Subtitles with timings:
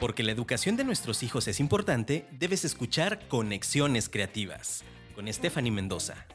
[0.00, 4.82] Porque la educación de nuestros hijos es importante, debes escuchar Conexiones Creativas
[5.14, 6.26] con Stephanie Mendoza.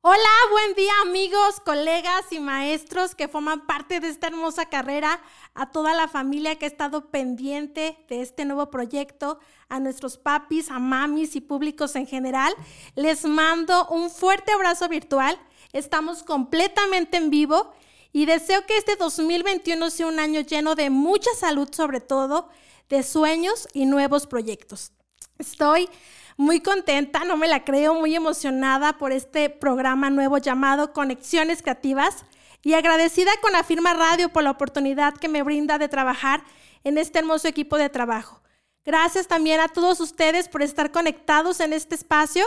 [0.00, 5.22] Hola, buen día amigos, colegas y maestros que forman parte de esta hermosa carrera,
[5.54, 10.70] a toda la familia que ha estado pendiente de este nuevo proyecto, a nuestros papis,
[10.70, 12.52] a mamis y públicos en general.
[12.96, 15.38] Les mando un fuerte abrazo virtual.
[15.72, 17.72] Estamos completamente en vivo
[18.14, 22.48] y deseo que este 2021 sea un año lleno de mucha salud sobre todo,
[22.88, 24.92] de sueños y nuevos proyectos.
[25.36, 25.88] Estoy
[26.36, 32.24] muy contenta, no me la creo, muy emocionada por este programa nuevo llamado Conexiones Creativas
[32.62, 36.44] y agradecida con la firma Radio por la oportunidad que me brinda de trabajar
[36.84, 38.40] en este hermoso equipo de trabajo.
[38.84, 42.46] Gracias también a todos ustedes por estar conectados en este espacio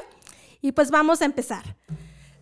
[0.62, 1.76] y pues vamos a empezar.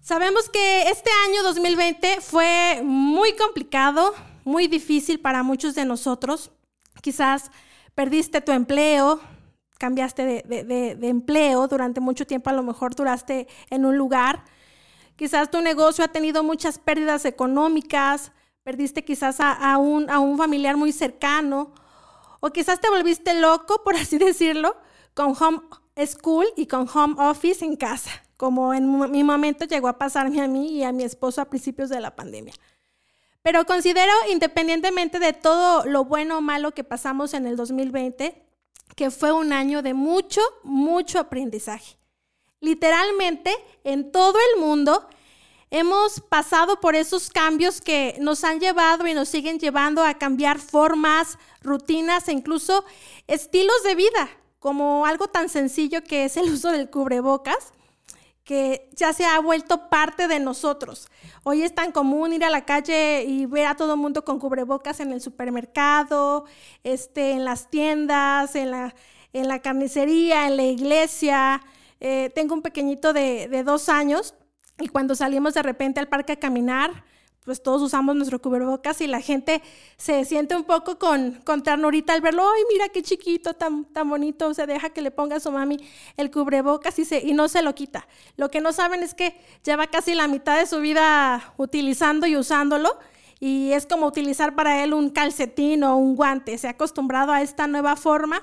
[0.05, 6.52] Sabemos que este año 2020 fue muy complicado, muy difícil para muchos de nosotros.
[7.02, 7.50] Quizás
[7.95, 9.20] perdiste tu empleo,
[9.80, 14.44] cambiaste de, empleo durante mucho tiempo, a lo mejor duraste en un lugar.
[15.16, 20.78] Quizás tu negocio ha tenido muchas pérdidas económicas, perdiste quizás a, un, a un familiar
[20.78, 21.73] muy cercano,
[22.42, 24.78] o quizás te volviste loco, por así decirlo,
[25.16, 25.61] con home
[26.06, 30.47] school y con home office en casa, como en mi momento llegó a pasarme a
[30.47, 32.53] mí y a mi esposo a principios de la pandemia.
[33.42, 38.44] Pero considero, independientemente de todo lo bueno o malo que pasamos en el 2020,
[38.95, 41.97] que fue un año de mucho, mucho aprendizaje.
[42.59, 45.08] Literalmente, en todo el mundo
[45.70, 50.59] hemos pasado por esos cambios que nos han llevado y nos siguen llevando a cambiar
[50.59, 52.86] formas, rutinas e incluso
[53.27, 57.73] estilos de vida, como algo tan sencillo que es el uso del cubrebocas
[58.46, 61.10] que ya se ha vuelto parte de nosotros.
[61.44, 65.00] Hoy es tan común ir a la calle y ver a todo mundo con cubrebocas
[65.00, 66.45] en el supermercado,
[66.84, 68.95] este, en las tiendas, en la,
[69.34, 71.61] en la carnicería, en la iglesia.
[72.00, 74.36] Eh, tengo un pequeñito de, de dos años
[74.78, 77.04] y cuando salimos de repente al parque a caminar,
[77.45, 79.61] pues todos usamos nuestro cubrebocas y la gente
[79.98, 84.10] se siente un poco con, con ternurita al verlo, ay, mira qué chiquito, tan, tan
[84.10, 85.78] bonito, se deja que le ponga a su mami
[86.17, 88.08] el cubrebocas y, se, y no se lo quita.
[88.36, 92.36] Lo que no saben es que lleva casi la mitad de su vida utilizando y
[92.36, 92.98] usándolo
[93.39, 97.42] y es como utilizar para él un calcetín o un guante, se ha acostumbrado a
[97.42, 98.42] esta nueva forma.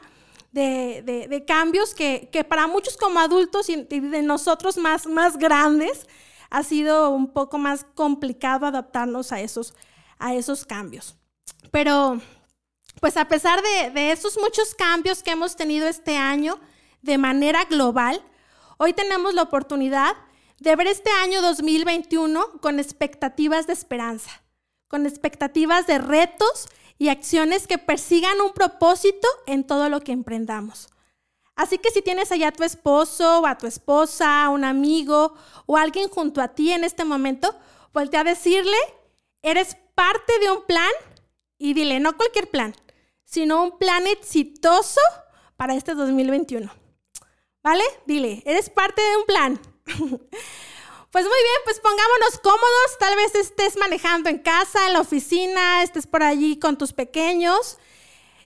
[0.52, 6.06] De, de, cambios que, que, para muchos como adultos y de nosotros más, más grandes,
[6.52, 9.74] ha sido un poco más complicado adaptarnos a esos,
[10.18, 11.16] a esos cambios.
[11.70, 12.20] Pero,
[13.00, 16.60] pues a pesar de, de esos muchos cambios que hemos tenido este año
[17.00, 18.22] de manera global,
[18.76, 20.14] hoy tenemos la oportunidad
[20.60, 24.42] de ver este año 2021 con expectativas de esperanza,
[24.88, 26.68] con expectativas de retos
[26.98, 30.91] y acciones que persigan un propósito en todo lo que emprendamos.
[31.54, 35.34] Así que si tienes allá a tu esposo o a tu esposa, un amigo
[35.66, 37.54] o alguien junto a ti en este momento,
[37.92, 38.76] voltea a decirle,
[39.42, 40.90] eres parte de un plan
[41.58, 42.74] y dile, no cualquier plan,
[43.24, 45.00] sino un plan exitoso
[45.56, 46.72] para este 2021.
[47.62, 47.84] ¿Vale?
[48.06, 49.60] Dile, eres parte de un plan.
[51.12, 52.98] Pues muy bien, pues pongámonos cómodos.
[52.98, 57.76] Tal vez estés manejando en casa, en la oficina, estés por allí con tus pequeños.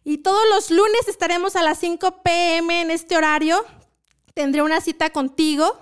[0.09, 3.65] Y todos los lunes estaremos a las 5 pm en este horario.
[4.35, 5.81] Tendré una cita contigo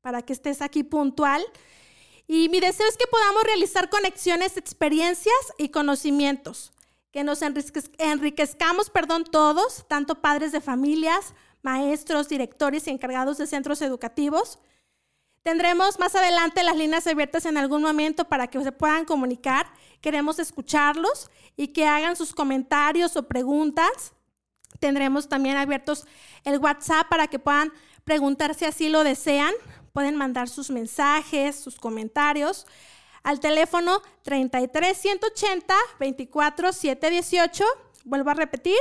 [0.00, 1.44] para que estés aquí puntual.
[2.26, 6.72] Y mi deseo es que podamos realizar conexiones, experiencias y conocimientos,
[7.12, 13.82] que nos enriquezcamos, perdón, todos, tanto padres de familias, maestros, directores y encargados de centros
[13.82, 14.58] educativos.
[15.46, 19.68] Tendremos más adelante las líneas abiertas en algún momento para que se puedan comunicar
[20.00, 24.12] Queremos escucharlos y que hagan sus comentarios o preguntas.
[24.80, 26.04] Tendremos también abiertos
[26.42, 29.54] el WhatsApp para que puedan preguntar si así lo desean.
[29.92, 32.66] Pueden mandar sus mensajes, sus comentarios
[33.22, 37.64] al teléfono 33 180 24 718.
[38.04, 38.80] Vuelvo a repetir,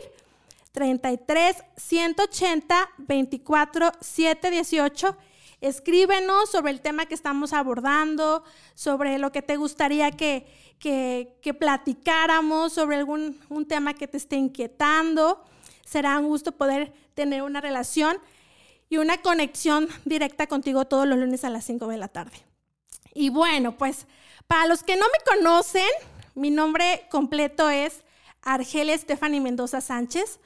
[0.72, 5.16] 33 180 24 718
[5.66, 8.44] Escríbenos sobre el tema que estamos abordando,
[8.76, 10.46] sobre lo que te gustaría que,
[10.80, 15.44] que, platicáramos, sobre algún un tema que te esté inquietando.
[15.84, 18.20] Será un gusto poder tener una relación
[18.90, 22.38] y una conexión directa contigo todos los lunes a las 5 de la tarde.
[23.16, 24.06] Y bueno, pues
[24.46, 25.90] para los que no me conocen,
[26.36, 28.04] mi nombre completo es
[28.44, 30.40] Argelia Stephanie Mendoza Sánchez.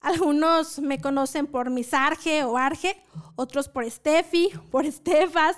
[0.00, 3.02] Algunos me conocen por Misarge o Arge,
[3.36, 5.56] otros por Steffi, por Estefas.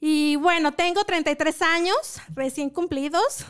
[0.00, 3.44] Y bueno, tengo 33 años recién cumplidos.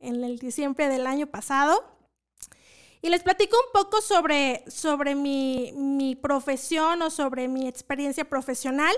[0.00, 1.84] en el diciembre del año pasado.
[3.00, 8.94] Y les platico un poco sobre, sobre mi, mi profesión o sobre mi experiencia profesional.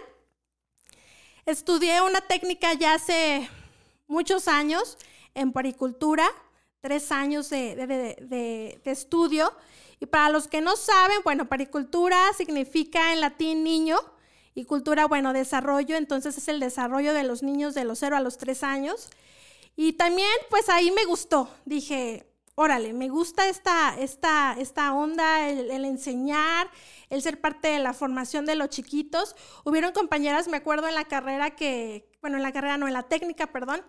[1.47, 3.49] Estudié una técnica ya hace
[4.07, 4.97] muchos años
[5.35, 6.27] en paricultura,
[6.81, 9.53] tres años de, de, de, estudio.
[10.01, 13.99] Y para los que no saben, bueno, paricultura significa en latín niño
[14.55, 18.21] y cultura, bueno, desarrollo, entonces es el desarrollo de los niños de los 0 a
[18.21, 19.09] los 3 años.
[19.77, 25.85] Y también, pues ahí me gustó, dije, órale, me gusta esta, esta, esta onda, el,
[25.85, 26.71] enseñar,
[27.11, 29.35] el ser parte de la formación de los chiquitos.
[29.65, 33.03] Hubieron compañeras, me acuerdo en la carrera que, bueno, en la carrera no, en la
[33.03, 33.83] técnica, perdón,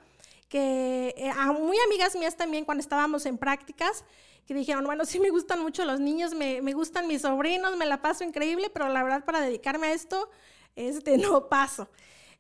[0.50, 4.04] que eh, muy amigas mías también cuando estábamos en prácticas,
[4.46, 7.86] que dijeron, bueno, sí me gustan mucho los niños, me, me gustan mis sobrinos, me
[7.86, 10.30] la paso increíble, pero la verdad para dedicarme a esto,
[10.76, 11.90] este, no paso.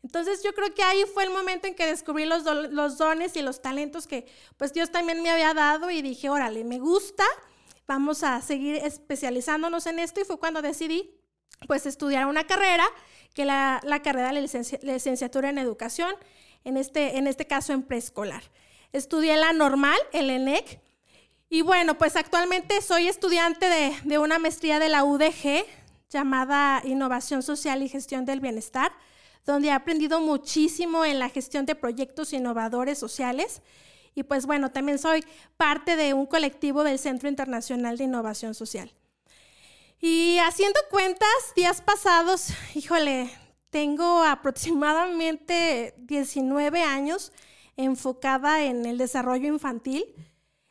[0.04, 3.42] Entonces yo creo que ahí fue el momento en que descubrí los, los dones y
[3.42, 7.24] los talentos que pues Dios también me había dado y dije, órale, me gusta,
[7.88, 11.12] vamos a seguir especializándonos en esto y fue cuando decidí
[11.68, 12.86] pues estudiar una carrera,
[13.34, 14.48] que la, la carrera de
[14.84, 16.13] licenciatura en educación,
[16.66, 18.44] en este, en este caso en preescolar.
[18.92, 20.82] Estudié la normal, el ENEC,
[21.50, 25.66] y bueno, pues actualmente soy estudiante de, de una maestría de la UDG
[26.10, 28.92] llamada Innovación Social y Gestión del Bienestar
[29.46, 33.62] donde he aprendido muchísimo en la gestión de proyectos innovadores sociales.
[34.16, 35.24] Y pues bueno, también soy
[35.58, 38.92] parte de un colectivo del Centro Internacional de Innovación Social.
[40.02, 43.30] Y haciendo cuentas, días pasados, híjole,
[43.75, 47.33] tengo aproximadamente 19 años
[47.75, 50.06] enfocada en el desarrollo infantil,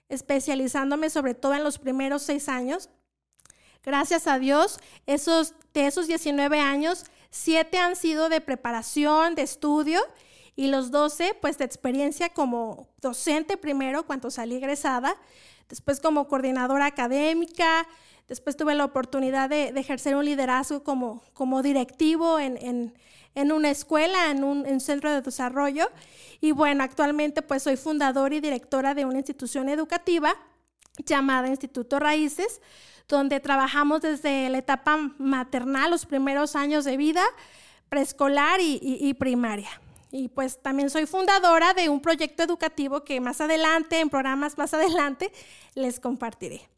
[0.09, 2.89] especializándome sobre todo en los primeros seis años.
[3.83, 10.01] Gracias a Dios, esos, de esos 19 años, Siete han sido de preparación, de estudio,
[10.57, 15.15] y los doce, pues, de experiencia como docente primero, cuando salí egresada,
[15.69, 17.87] después como coordinadora académica,
[18.29, 22.93] después tuve la oportunidad de, ejercer un liderazgo como, como directivo en,
[23.35, 25.91] una escuela, en un centro de desarrollo,
[26.41, 30.35] y bueno, actualmente pues soy fundadora y directora de una institución educativa
[31.07, 32.61] llamada Instituto Raíces,
[33.09, 37.25] donde trabajamos desde la etapa maternal, los primeros años de vida,
[37.89, 39.71] preescolar y, primaria.
[40.11, 44.75] Y pues también soy fundadora de un proyecto educativo que más adelante, en programas más
[44.75, 45.33] adelante,
[45.75, 46.74] les compartiré.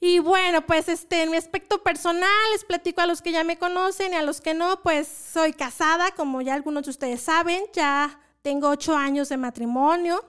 [0.00, 3.58] Y bueno, pues este, en mi aspecto personal, les platico a los que ya me
[3.58, 7.64] conocen y a los que no, pues soy casada, como ya algunos de ustedes saben,
[7.72, 10.24] ya tengo ocho años de matrimonio,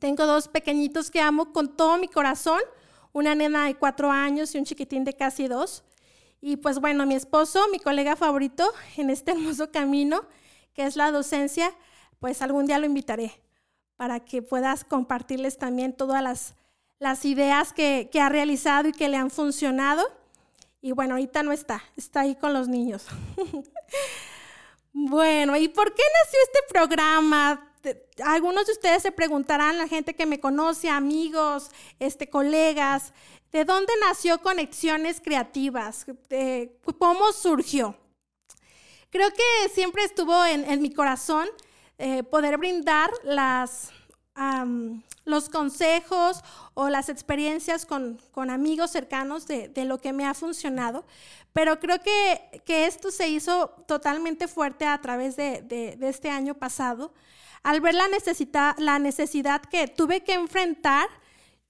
[0.00, 2.60] tengo dos pequeñitos que amo con todo mi corazón,
[3.12, 5.84] una nena de cuatro años y un chiquitín de casi dos.
[6.40, 10.24] Y pues bueno, mi esposo, mi colega favorito en este hermoso camino,
[10.74, 11.72] que es la docencia,
[12.18, 13.32] pues algún día lo invitaré
[13.96, 16.54] para que puedas compartirles también todas las,
[16.98, 20.04] las ideas que, que ha realizado y que le han funcionado.
[20.80, 23.06] Y bueno, ahorita no está, está ahí con los niños.
[24.92, 27.62] bueno, ¿y por qué nació este programa?
[28.24, 33.12] algunos de ustedes se preguntarán, la gente que me conoce, amigos, este, colegas,
[33.52, 36.06] ¿de dónde nació Conexiones Creativas?
[36.98, 37.96] ¿Cómo surgió?
[39.10, 41.48] Creo que siempre estuvo en, mi corazón
[41.98, 43.90] eh, poder brindar las,
[45.24, 46.42] los consejos
[46.74, 51.04] o las experiencias con, amigos cercanos de, lo que me ha funcionado,
[51.52, 57.12] pero creo que, esto se hizo totalmente fuerte a través de, de este año pasado.
[57.66, 61.08] Al ver la, necesidad, la necesidad que tuve que enfrentar,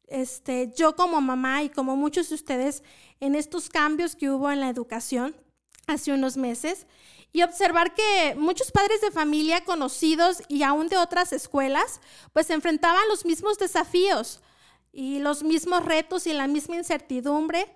[0.08, 2.82] este, yo como mamá y como muchos de ustedes,
[3.18, 5.35] en estos cambios que hubo en la educación
[5.87, 6.87] hace unos meses,
[7.37, 12.00] y observar que muchos padres de familia conocidos y aún de otras escuelas,
[12.33, 14.40] pues enfrentaban los mismos desafíos
[14.90, 17.71] y los mismos retos y la misma incertidumbre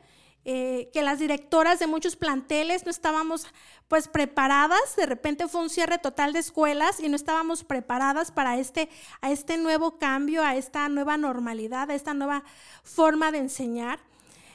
[0.46, 3.46] eh, que las directoras de muchos planteles no estábamos
[3.86, 8.56] pues preparadas, de repente fue un cierre total de escuelas y no estábamos preparadas para
[8.56, 8.88] este,
[9.20, 12.44] a este nuevo cambio, a esta nueva normalidad, a esta nueva
[12.82, 14.00] forma de enseñar.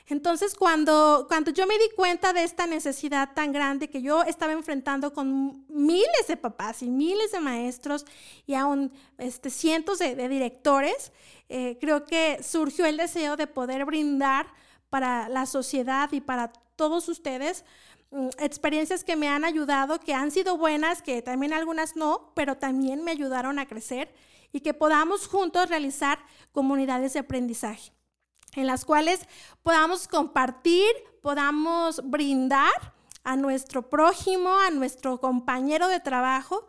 [0.08, 4.54] Entonces, cuando, cuando yo me di cuenta de esta necesidad tan grande que yo estaba
[4.54, 8.06] enfrentando con miles de papás y miles de maestros
[8.46, 11.12] y aún este, cientos de, directores,
[11.50, 14.46] eh, creo que surgió el deseo de poder brindar
[14.92, 17.66] para la sociedad y para todos ustedes,
[18.12, 22.58] mm, experiencias que me han ayudado, que han sido buenas, que también algunas no, pero
[22.58, 24.14] también me ayudaron a crecer
[24.52, 26.20] y que podamos juntos realizar
[26.52, 27.96] comunidades de aprendizaje
[28.56, 29.22] en las cuales
[29.64, 30.88] podamos compartir,
[31.22, 32.94] podamos brindar
[33.24, 36.68] a nuestro prójimo, a nuestro compañero de trabajo,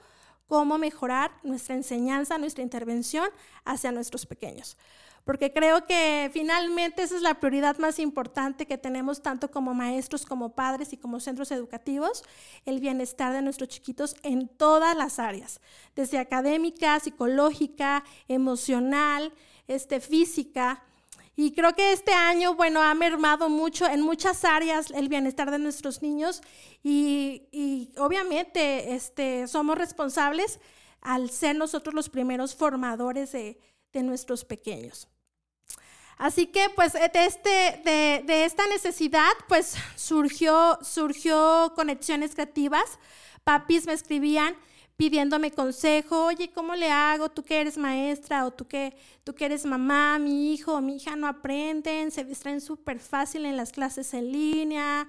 [0.49, 3.29] cómo mejorar nuestra enseñanza, nuestra intervención
[3.65, 4.77] hacia nuestros pequeños.
[5.27, 10.25] Porque creo que finalmente esa es la prioridad más importante que tenemos tanto como maestros,
[10.25, 12.23] como padres y como centros educativos,
[12.65, 15.61] el bienestar de nuestros chiquitos en todas las áreas,
[15.97, 19.33] desde académica, psicológica, emocional,
[19.67, 20.85] este, física.
[21.39, 25.59] Y creo que este año, bueno, ha mermado mucho en muchas áreas el bienestar de
[25.59, 26.41] nuestros niños
[26.83, 30.59] y, obviamente este, somos responsables
[31.03, 33.59] al ser nosotros los primeros formadores de,
[33.93, 35.09] nuestros pequeños.
[36.19, 37.81] Así que pues de, este,
[38.27, 42.99] de, esta necesidad pues surgió, surgió conexiones creativas.
[43.43, 44.55] Papis me escribían,
[44.97, 47.29] pidiéndome consejo, oye, ¿cómo le hago?
[47.29, 50.97] Tú que eres maestra o tú que, tú que eres mamá, mi hijo o mi
[50.97, 55.07] hija no aprenden, se distraen súper fácil en las clases en línea,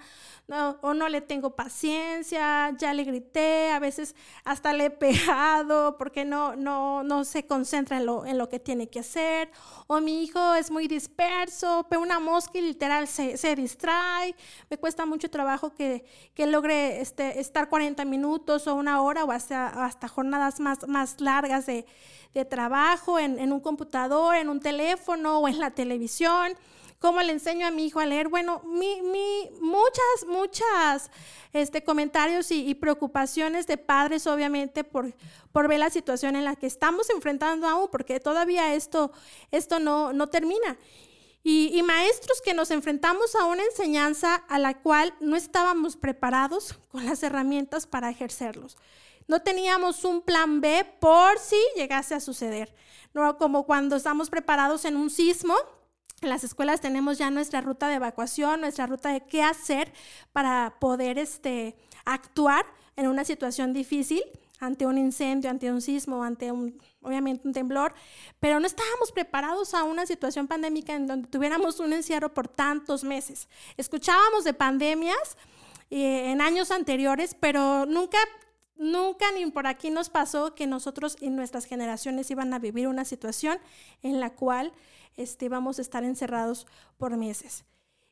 [0.47, 5.97] no, o no le tengo paciencia, ya le grité, a veces hasta le he pegado
[5.97, 9.49] porque no, no, no se concentra en lo, en lo que tiene que hacer,
[9.87, 14.35] o mi hijo es muy disperso, pero una mosca y literal se, se distrae,
[14.69, 19.31] me cuesta mucho trabajo que, que logre este, estar 40 minutos o una hora o
[19.31, 21.85] hasta, hasta jornadas más, más largas de,
[22.33, 26.53] de trabajo en, en un computador, en un teléfono o en la televisión.
[26.99, 28.27] ¿Cómo le enseño a mi hijo a leer?
[28.27, 31.11] Bueno, mi, mi, muchas, muchas
[31.53, 35.13] este, comentarios y, preocupaciones de padres, obviamente, por,
[35.51, 39.11] por ver la situación en la que estamos enfrentando aún, porque todavía esto,
[39.51, 40.77] esto no, no termina.
[41.43, 46.79] Y, y, maestros que nos enfrentamos a una enseñanza a la cual no estábamos preparados
[46.91, 48.75] con las herramientas para ejercerlos.
[49.27, 52.73] No teníamos un plan B por si llegase a suceder.
[53.13, 55.55] No como cuando estamos preparados en un sismo,
[56.21, 59.93] en las escuelas tenemos ya nuestra ruta de evacuación, nuestra ruta de qué hacer
[60.33, 62.65] para poder este, actuar
[62.95, 64.23] en una situación difícil
[64.59, 67.93] ante un incendio, ante un sismo, ante un, obviamente un temblor,
[68.39, 73.03] pero no estábamos preparados a una situación pandémica en donde tuviéramos un encierro por tantos
[73.03, 73.47] meses.
[73.77, 75.37] Escuchábamos de pandemias
[75.91, 78.17] eh, en años anteriores, pero nunca,
[78.77, 83.05] nunca ni por aquí nos pasó que nosotros y nuestras generaciones iban a vivir una
[83.05, 83.57] situación
[84.03, 84.73] en la cual
[85.15, 86.67] este, vamos a estar encerrados
[86.97, 87.65] por meses.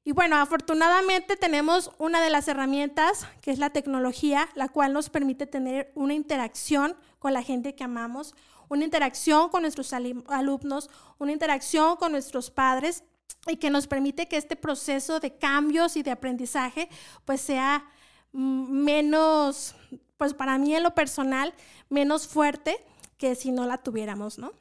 [0.03, 5.09] Y bueno, afortunadamente tenemos una de las herramientas, que es la tecnología, la cual nos
[5.09, 8.35] permite tener una interacción con la gente que amamos,
[8.69, 13.03] una interacción con nuestros alumnos, una interacción con nuestros padres
[13.47, 16.87] y que nos permite que este proceso de cambios y de aprendizaje
[17.25, 17.85] pues sea
[18.31, 19.75] menos,
[20.17, 21.53] pues para mí en lo personal,
[21.89, 22.83] menos fuerte
[23.17, 24.53] que si no la tuviéramos, ¿no?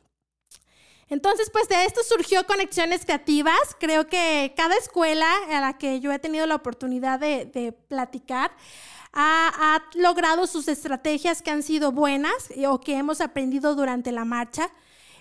[1.09, 3.77] Entonces, pues de esto surgió Conexiones Creativas.
[3.79, 8.53] Creo que cada escuela a la que yo he tenido la oportunidad de, platicar
[9.13, 14.71] ha, logrado sus estrategias que han sido buenas o que hemos aprendido durante la marcha.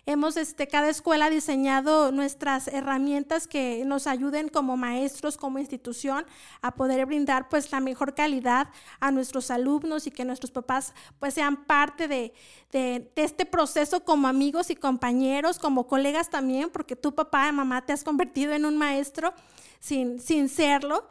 [0.06, 6.26] Hemos, este, cada escuela diseñado nuestras herramientas que nos ayuden como maestros, como institución,
[6.62, 8.68] a poder brindar pues la mejor calidad
[9.00, 12.34] a nuestros alumnos y que nuestros papás pues sean parte de,
[12.74, 17.86] de, este proceso como amigos y compañeros, como colegas también, porque tu papá y mamá
[17.86, 19.34] te has convertido en un maestro
[19.80, 21.08] sin, sin serlo.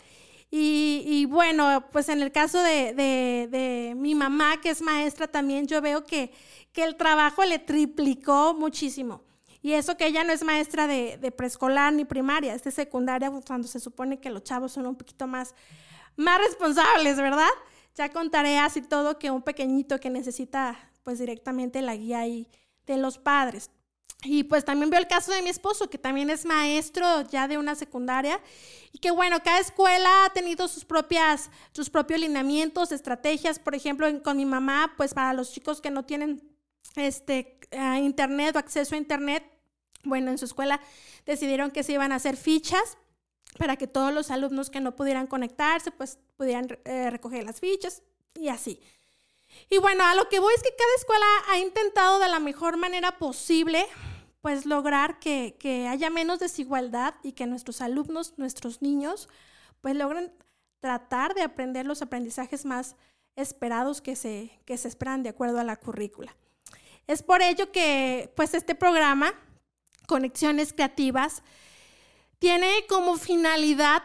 [0.55, 5.81] Y, bueno, pues en el caso de, de, mi mamá, que es maestra también, yo
[5.81, 6.31] veo que,
[6.73, 9.23] que el trabajo le triplicó muchísimo.
[9.61, 13.31] Y eso que ella no es maestra de, de preescolar ni primaria, es de secundaria,
[13.47, 15.55] cuando se supone que los chavos son un poquito más,
[16.17, 17.50] más responsables, ¿verdad?
[17.95, 22.49] Ya con tareas y todo que un pequeñito que necesita pues directamente la guía ahí
[22.87, 23.71] de los padres.
[24.25, 27.59] Y pues también veo el caso de mi esposo, que también es maestro ya de
[27.59, 28.41] una secundaria,
[28.93, 34.07] y que bueno, cada escuela ha tenido sus propias, sus propios lineamientos, estrategias, por ejemplo,
[34.23, 36.41] con mi mamá, pues para los chicos que no tienen
[36.97, 37.59] este,
[38.01, 39.45] internet o acceso a internet,
[40.05, 40.81] bueno, en su escuela
[41.27, 42.99] decidieron que se iban a hacer fichas
[43.59, 48.03] para que todos los alumnos que no pudieran conectarse, pues pudieran eh, recoger las fichas
[48.35, 48.81] y así.
[49.69, 52.79] Y bueno, a lo que voy es que cada escuela ha intentado de la mejor
[52.79, 53.87] manera posible,
[54.41, 59.29] pues lograr que, que haya menos desigualdad y que nuestros alumnos, nuestros niños,
[59.83, 60.33] pues logren
[60.81, 62.97] tratar de aprender los aprendizajes más
[63.37, 66.35] esperados que se, que se esperan de acuerdo a la currícula.
[67.06, 69.32] Es por ello que pues este programa,
[70.06, 71.42] Conexiones Creativas,
[72.38, 74.02] tiene como finalidad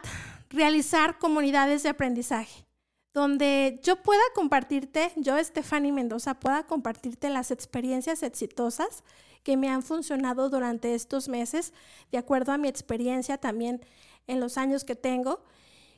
[0.50, 2.64] realizar comunidades de aprendizaje,
[3.12, 9.02] donde yo pueda compartirte, yo, Stephanie Mendoza, pueda compartirte las experiencias exitosas
[9.42, 11.72] que me han funcionado durante estos meses,
[12.10, 13.84] de acuerdo a mi experiencia también
[14.26, 15.42] en los años que tengo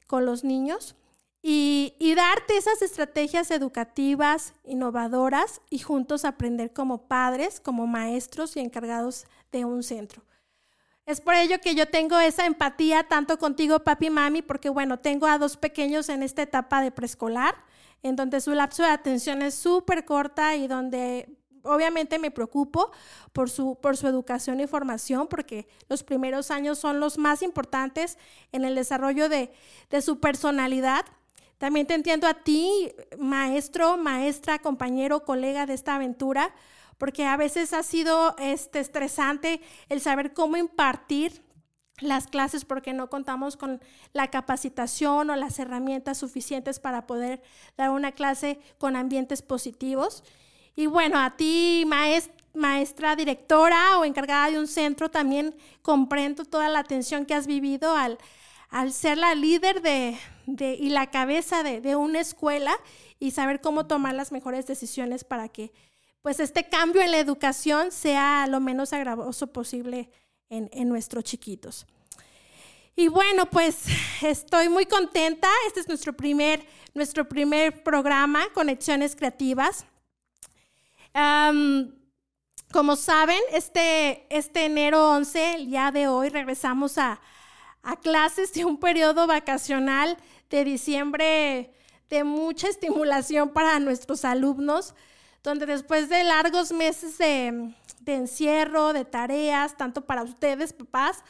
[0.07, 0.97] con los niños
[1.43, 9.25] y, darte esas estrategias educativas innovadoras y juntos aprender como padres, como maestros y encargados
[9.51, 10.23] de un centro.
[11.07, 14.99] Es por ello que yo tengo esa empatía tanto contigo, papi y mami, porque bueno,
[14.99, 17.55] tengo a dos pequeños en esta etapa de preescolar,
[18.03, 22.91] en donde su lapso de atención es súper corta y donde obviamente me preocupo
[23.33, 28.19] por su, por su educación y formación, porque los primeros años son los más importantes
[28.53, 29.53] en el desarrollo de,
[29.91, 31.05] de su personalidad.
[31.61, 36.55] También te entiendo a ti, maestro, maestra, compañero, colega de esta aventura,
[36.97, 41.43] porque a veces ha sido este, estresante el saber cómo impartir
[41.99, 43.83] las clases porque no contamos con
[44.15, 47.43] la capacitación o las herramientas suficientes para poder
[47.77, 50.25] dar una clase con ambientes positivos.
[50.77, 51.87] Y bueno, a ti,
[52.55, 57.95] maestra, directora o encargada de un centro, también comprendo toda la atención que has vivido
[57.95, 58.17] al,
[58.71, 62.73] al ser la líder de, de, y la cabeza de, de una escuela
[63.19, 65.73] y saber cómo tomar las mejores decisiones para que
[66.23, 70.11] pues este cambio en la educación sea lo menos agravoso posible
[70.51, 71.87] en, nuestros chiquitos.
[72.97, 73.85] Y bueno, pues
[74.23, 75.49] estoy muy contenta.
[75.67, 79.87] Este es nuestro primer, nuestro primer programa, Conexiones Creativas.
[82.73, 87.21] como saben, este, este enero 11, el día de hoy, regresamos a,
[87.83, 90.17] a clases de un periodo vacacional
[90.49, 91.73] de diciembre
[92.09, 94.95] de mucha estimulación para nuestros alumnos
[95.43, 97.73] donde después de largos meses de,
[98.07, 101.25] encierro, de tareas, tanto para ustedes, papás,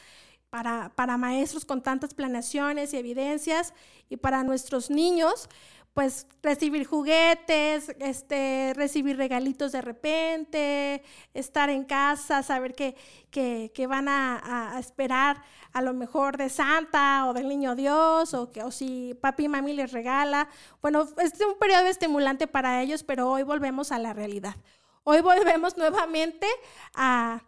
[0.49, 3.73] para, para, maestros con tantas planeaciones y evidencias,
[4.09, 5.47] y para nuestros niños,
[5.93, 12.95] pues recibir juguetes, este, recibir regalitos de repente, estar en casa, saber que,
[13.29, 15.43] que, van a, esperar
[15.73, 19.47] a lo mejor de Santa o del Niño Dios, o, que, o si papi y
[19.49, 20.47] mami les regala.
[20.81, 24.55] Bueno, es un periodo estimulante para ellos, pero hoy volvemos a la realidad.
[25.03, 26.47] Hoy volvemos nuevamente
[26.93, 27.41] a,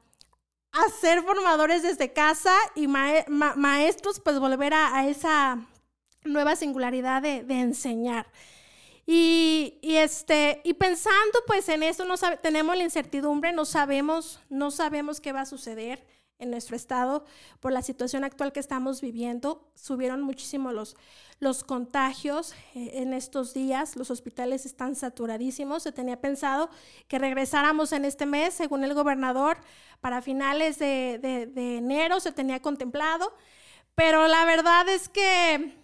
[0.74, 5.66] a ser formadores desde casa y maestros, pues volver a esa
[6.26, 8.28] nueva singularidad de, enseñar.
[9.06, 15.20] Y, este, y pensando pues en eso, no tenemos la incertidumbre, no sabemos, no sabemos
[15.20, 16.06] qué va a suceder
[16.40, 17.26] en nuestro estado
[17.60, 19.72] por la situación actual que estamos viviendo.
[19.76, 20.96] Subieron muchísimo los,
[21.40, 25.84] los contagios eh, en estos días, los hospitales están saturadísimos.
[25.84, 26.70] Se tenía pensado
[27.08, 29.58] que regresáramos en este mes, según el gobernador,
[30.02, 33.34] para finales de, de enero se tenía contemplado,
[33.96, 35.83] pero la verdad es que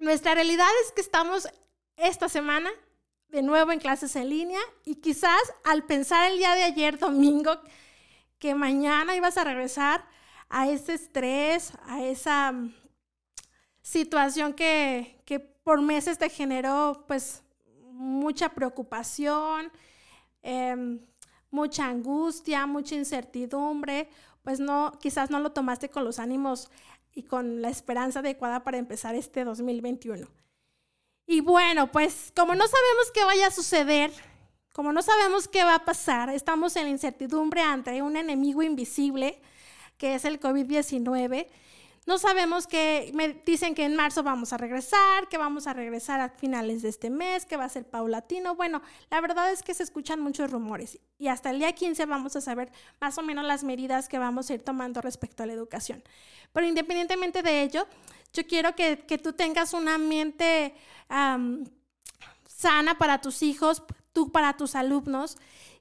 [0.00, 1.48] nuestra realidad es que estamos
[1.96, 2.70] esta semana
[3.28, 7.60] de nuevo en clases en línea y quizás al pensar el día de ayer, domingo,
[8.38, 10.04] que mañana ibas a regresar
[10.48, 12.74] a ese estrés, a esa mm,
[13.82, 17.42] situación que, que por meses te generó pues
[17.92, 19.70] mucha preocupación,
[20.42, 21.00] em,
[21.50, 24.08] mucha angustia, mucha incertidumbre,
[24.42, 26.70] pues no, quizás no lo tomaste con los ánimos
[27.18, 30.28] y con la esperanza adecuada para empezar este 2021.
[31.26, 34.12] Y bueno, pues como no sabemos qué vaya a suceder,
[34.72, 39.40] como no sabemos qué va a pasar, estamos en incertidumbre ante un enemigo invisible
[39.96, 41.48] que es el COVID-19
[42.08, 46.20] no sabemos que me dicen que en marzo vamos a regresar, que vamos a regresar
[46.20, 48.54] a finales de este mes, que va a ser paulatino.
[48.54, 52.34] Bueno, la verdad es que se escuchan muchos rumores y hasta el día 15 vamos
[52.34, 55.52] a saber más o menos las medidas que vamos a ir tomando respecto a la
[55.52, 56.02] educación.
[56.54, 57.86] Pero independientemente de ello,
[58.32, 60.74] yo quiero que, tú tengas una mente
[61.10, 63.82] sana para tus hijos,
[64.14, 65.36] tú para tus alumnos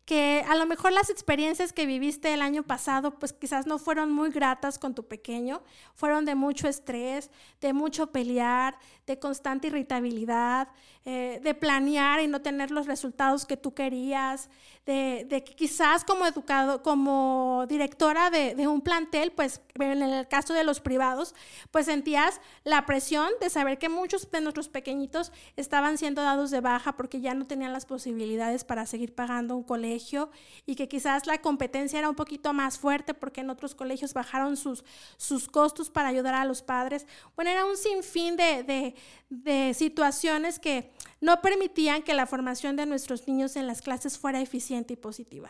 [0.08, 4.10] que a lo mejor las experiencias que viviste el año pasado, pues quizás no fueron
[4.10, 5.62] muy gratas con tu pequeño,
[5.96, 10.68] fueron de mucho estrés, de mucho pelear, de constante irritabilidad,
[11.06, 14.50] eh, de planear y no tener los resultados que tú querías,
[14.86, 20.54] de, que quizás como educado, como directora de, de, un plantel, pues en el caso
[20.54, 21.36] de los privados,
[21.72, 26.62] pues sentías la presión de saber que muchos de nuestros pequeñitos estaban siendo dados de
[26.62, 30.30] baja porque ya no tenían las posibilidades para seguir pagando un colegio
[30.66, 34.56] y que quizás la competencia era un poquito más fuerte porque en otros colegios bajaron
[34.56, 34.86] sus,
[35.18, 37.08] sus costos para ayudar a los padres.
[37.36, 38.96] Bueno, era un sinfín de, de,
[39.74, 44.94] situaciones que no permitían que la formación de nuestros niños en las clases fuera eficiente
[44.94, 45.50] y positiva.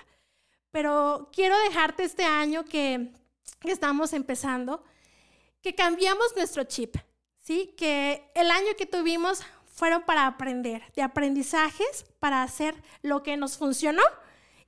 [0.71, 3.11] Pero quiero dejarte este año que
[3.63, 4.83] estamos empezando,
[5.61, 6.95] que cambiamos nuestro chip,
[7.39, 7.73] ¿sí?
[7.77, 13.57] Que el año que tuvimos fueron para aprender, de aprendizajes para hacer lo que nos
[13.57, 14.03] funcionó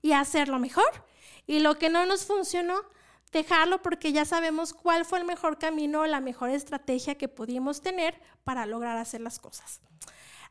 [0.01, 1.05] y hacerlo mejor.
[1.47, 2.79] Y lo que no nos funcionó,
[3.31, 8.19] dejarlo porque ya sabemos cuál fue el mejor camino, la mejor estrategia que pudimos tener
[8.43, 9.81] para lograr hacer las cosas.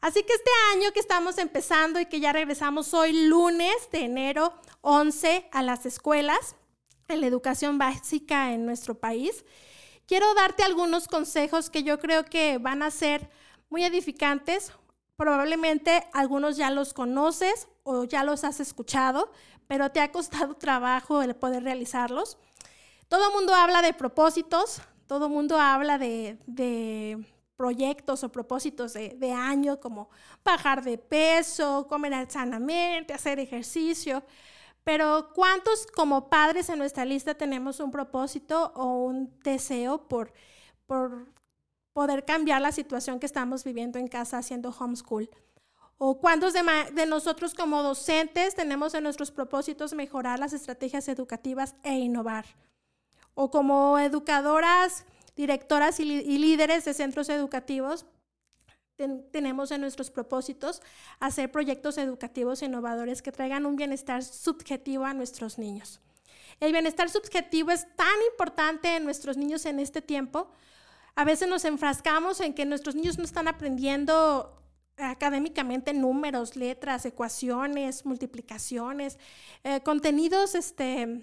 [0.00, 4.54] Así que este año que estamos empezando y que ya regresamos hoy lunes de enero
[4.82, 6.54] 11 a las escuelas
[7.08, 9.44] en la educación básica en nuestro país,
[10.06, 13.28] quiero darte algunos consejos que yo creo que van a ser
[13.70, 14.72] muy edificantes.
[15.16, 19.32] Probablemente algunos ya los conoces o ya los has escuchado,
[19.66, 22.38] pero te ha costado trabajo el poder realizarlos.
[23.08, 27.24] Todo el mundo habla de propósitos, todo el mundo habla de,
[27.56, 30.10] proyectos o propósitos de, año como
[30.44, 34.22] bajar de peso, comer sanamente, hacer ejercicio.
[34.84, 40.32] Pero ¿cuántos como padres en nuestra lista tenemos un propósito o un deseo por,
[41.92, 45.30] poder cambiar la situación que estamos viviendo en casa haciendo homeschool?
[45.96, 51.94] ¿O cuántos de, nosotros como docentes tenemos en nuestros propósitos mejorar las estrategias educativas e
[51.94, 52.44] innovar?
[53.40, 55.04] ¿O como educadoras
[55.36, 56.04] directoras y,
[56.38, 58.04] líderes de centros educativos,
[59.30, 60.82] tenemos en nuestros propósitos
[61.20, 66.00] hacer proyectos educativos innovadores que traigan un bienestar subjetivo a nuestros niños.
[66.58, 70.50] El bienestar subjetivo es tan importante en nuestros niños en este tiempo.
[71.14, 74.60] A veces nos enfrascamos en que nuestros niños no están aprendiendo
[74.96, 79.16] académicamente números, letras, ecuaciones, multiplicaciones,
[79.62, 81.22] eh, contenidos este,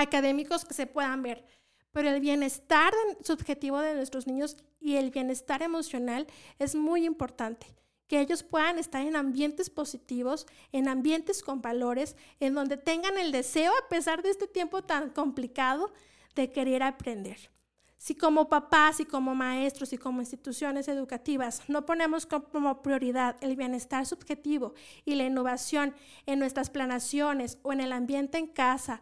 [0.00, 1.44] académicos que se puedan ver
[1.92, 6.26] pero el bienestar subjetivo de nuestros niños y el bienestar emocional
[6.58, 7.66] es muy importante.
[8.06, 13.32] Que ellos puedan estar en ambientes positivos, en ambientes con valores, en donde tengan el
[13.32, 15.92] deseo, a pesar de este tiempo tan complicado,
[16.34, 17.50] de querer aprender.
[17.98, 23.56] Si como papás y como maestros y como instituciones educativas no ponemos como prioridad el
[23.56, 24.72] bienestar subjetivo
[25.04, 25.92] y la innovación
[26.24, 29.00] en nuestras planaciones o en el ambiente en casa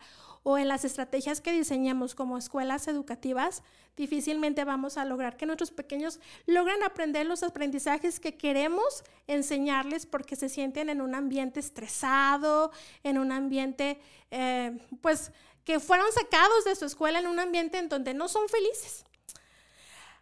[0.48, 3.64] o en las estrategias que diseñemos como escuelas educativas,
[3.96, 10.36] difícilmente vamos a lograr que nuestros pequeños logren aprender los aprendizajes que queremos enseñarles porque
[10.36, 12.70] se sienten en un ambiente estresado,
[13.02, 13.98] en un ambiente,
[14.30, 15.32] eh, pues,
[15.64, 19.04] que fueron sacados de su escuela en un ambiente en donde no son felices.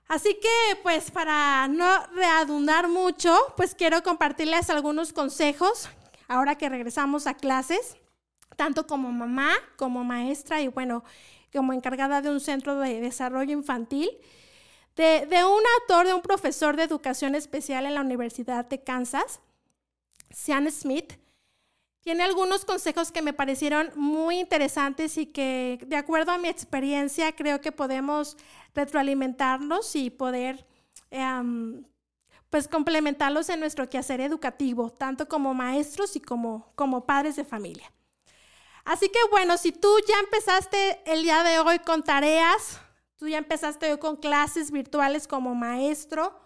[0.08, 5.90] Así que, pues, para no readundar mucho, pues quiero compartirles algunos consejos
[6.28, 7.98] ahora que regresamos a clases
[8.56, 11.04] tanto como mamá, como maestra y bueno,
[11.52, 14.10] como encargada de un centro de desarrollo infantil,
[14.96, 19.40] de, un autor, de un profesor de educación especial en la Universidad de Kansas,
[20.30, 21.14] Sean Smith.
[22.00, 27.34] Tiene algunos consejos que me parecieron muy interesantes y que, de acuerdo a mi experiencia,
[27.34, 28.36] creo que podemos
[28.74, 30.66] retroalimentarlos y poder
[31.10, 31.82] em,
[32.50, 37.90] pues complementarlos en nuestro quehacer educativo, tanto como maestros y como, como padres de familia.
[38.85, 42.79] Así que bueno, si tú ya empezaste el día de hoy con tareas,
[43.16, 46.38] tú ya empezaste hoy con clases virtuales como maestro,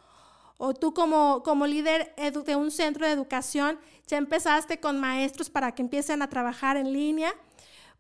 [0.57, 5.73] o tú como, como líder de un centro de educación, ya empezaste con maestros para
[5.73, 7.33] que empiecen a trabajar en línea,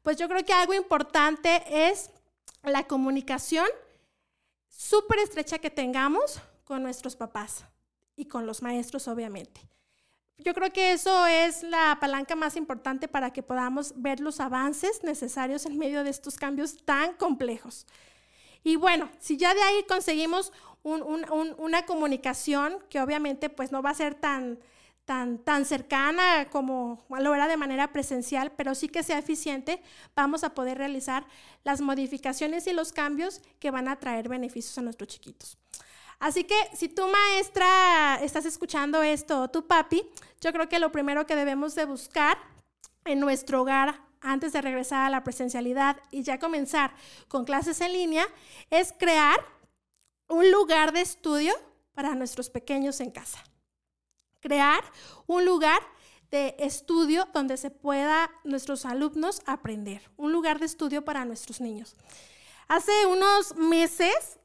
[0.02, 2.10] pues yo creo que algo importante es
[2.62, 3.66] la comunicación
[4.68, 7.64] súper estrecha que tengamos con nuestros papás
[8.16, 9.68] y con los maestros, obviamente.
[10.38, 15.02] Yo creo que eso es la palanca más importante para que podamos ver los avances
[15.02, 17.86] necesarios en medio de estos cambios tan complejos.
[18.62, 23.94] Y bueno, si ya de ahí conseguimos una comunicación que obviamente pues no va a
[23.94, 24.60] ser tan,
[25.04, 29.82] tan, tan cercana como lo era de manera presencial, pero sí que sea eficiente,
[30.14, 31.26] vamos a poder realizar
[31.64, 35.58] las modificaciones y los cambios que van a traer beneficios a nuestros chiquitos.
[36.18, 40.04] Así que si tu maestra estás escuchando esto o tu papi,
[40.40, 42.38] yo creo que lo primero que debemos de buscar
[43.04, 46.92] en nuestro hogar antes de regresar a la presencialidad y ya comenzar
[47.28, 48.26] con clases en línea
[48.70, 49.38] es crear
[50.28, 51.54] un lugar de estudio
[51.94, 53.42] para nuestros pequeños en casa.
[54.40, 54.82] Crear
[55.26, 55.80] un lugar
[56.30, 61.96] de estudio donde se pueda nuestros alumnos aprender, un lugar de estudio para nuestros niños.
[62.68, 64.37] Hace unos meses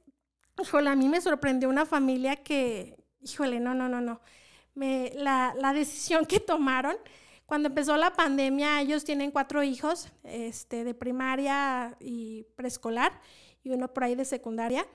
[0.61, 4.21] Híjole, a mí me sorprendió una familia que, híjole, no, no, no, no.
[4.75, 6.95] Me, la, la, decisión que tomaron,
[7.45, 13.19] cuando empezó la pandemia, ellos tienen cuatro hijos, este, de primaria y preescolar,
[13.63, 14.85] y uno por ahí de secundaria.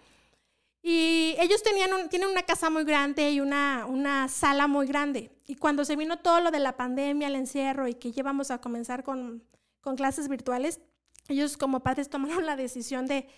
[0.82, 5.30] Y ellos tenían tienen una casa muy grande y una, una sala muy grande.
[5.46, 8.60] Y cuando se vino todo lo de la pandemia, el encierro y que llevamos a
[8.60, 9.42] comenzar con,
[9.80, 10.80] con clases virtuales,
[11.28, 13.28] ellos como padres tomaron la decisión de,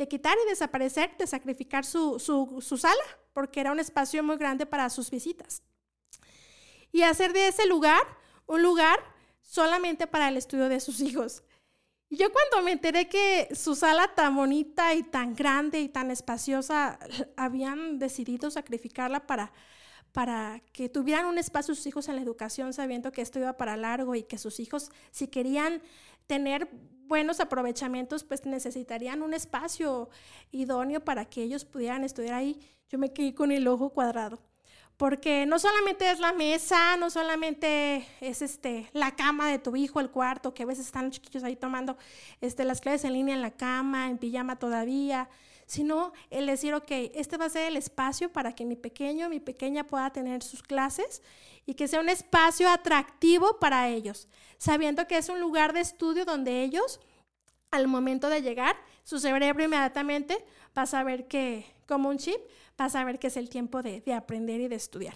[0.00, 2.18] de quitar y desaparecer, de sacrificar su,
[2.78, 5.62] sala, porque era un espacio muy grande para sus visitas.
[6.90, 8.00] Y hacer de ese lugar
[8.46, 8.98] un lugar
[9.42, 11.42] solamente para el estudio de sus hijos.
[12.08, 16.10] Y yo cuando me enteré que su sala tan bonita y tan grande y tan
[16.10, 16.98] espaciosa,
[17.36, 19.52] habían decidido sacrificarla para,
[20.12, 23.76] para que tuvieran un espacio sus hijos en la educación, sabiendo que esto iba para
[23.76, 25.82] largo y que sus hijos, si querían
[26.30, 26.68] tener
[27.08, 30.10] buenos aprovechamientos, pues necesitarían un espacio
[30.52, 32.60] idóneo para que ellos pudieran estudiar ahí.
[32.88, 34.38] Yo me quedé con el ojo cuadrado
[34.96, 39.98] porque no solamente es la mesa, no solamente es este, la cama de tu hijo,
[39.98, 41.96] el cuarto, que a veces están los chiquillos ahí tomando
[42.40, 45.28] este, las clases en línea en la cama, en pijama todavía,
[45.70, 49.38] sino el decir, ok, este va a ser el espacio para que mi pequeño, mi
[49.38, 51.22] pequeña pueda tener sus clases
[51.64, 54.26] y que sea un espacio atractivo para ellos,
[54.58, 56.98] sabiendo que es un lugar de estudio donde ellos,
[57.70, 60.44] al momento de llegar, su cerebro inmediatamente
[60.76, 62.40] va a saber que, como un chip,
[62.76, 65.14] a saber que es el tiempo de, aprender y de estudiar.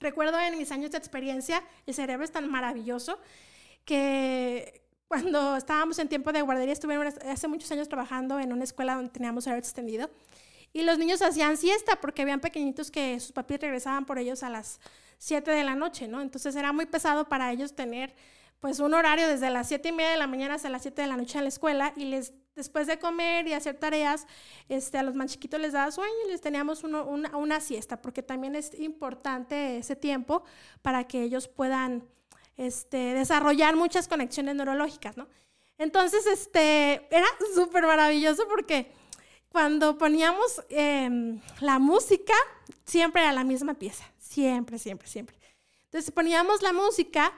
[0.00, 3.18] Recuerdo en mis años de experiencia, el cerebro es tan maravilloso
[3.84, 6.96] que cuando estábamos en tiempo de guardería, estuve
[7.30, 10.10] hace muchos años trabajando en una escuela donde teníamos horario extendido
[10.72, 14.50] y los niños hacían siesta porque habían pequeñitos que sus papis regresaban por ellos a
[14.50, 14.80] las
[15.18, 16.20] 7 de la noche, ¿no?
[16.20, 18.14] Entonces era muy pesado para ellos tener
[18.60, 21.08] pues un horario desde las 7 y media de la mañana hasta las 7 de
[21.08, 24.26] la noche en la escuela y les después de comer y hacer tareas,
[24.68, 28.22] este, a los más chiquitos les daba sueño y les teníamos una, una, siesta, porque
[28.22, 30.42] también es importante ese tiempo
[30.80, 32.02] para que ellos puedan
[32.56, 35.16] este, desarrollar muchas conexiones neurológicas.
[35.78, 38.90] Entonces, este, era súper maravilloso porque
[39.48, 42.34] cuando poníamos em, la música,
[42.84, 45.36] siempre era la misma pieza, siempre, siempre, siempre.
[45.84, 47.32] Entonces poníamos la música,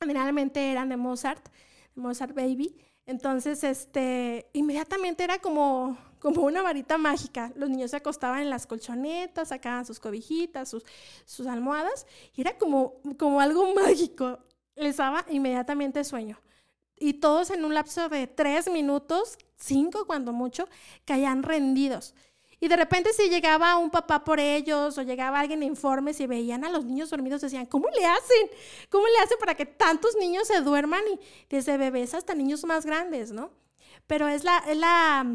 [0.00, 1.48] generalmente eran de Mozart,
[1.94, 7.52] Mozart Baby, entonces, este, inmediatamente era como, una varita mágica.
[7.56, 10.68] Los niños se acostaban en las colchonetas, sacaban sus cobijitas,
[11.26, 13.00] sus, almohadas, y era como
[13.40, 14.38] algo mágico.
[14.74, 16.38] Les daba inmediatamente sueño.
[16.96, 20.68] Y todos en un lapso de tres minutos, cinco cuando mucho,
[21.04, 22.14] caían rendidos.
[22.60, 26.28] Y de repente si llegaba un papá por ellos o llegaba alguien de informes y
[26.28, 28.50] veían a los niños dormidos, decían, ¿cómo le hacen?
[28.88, 31.18] ¿Cómo le hacen para que tantos niños se duerman y
[31.50, 33.50] desde bebés hasta niños más grandes, ¿no?
[34.06, 35.26] Pero es la, la,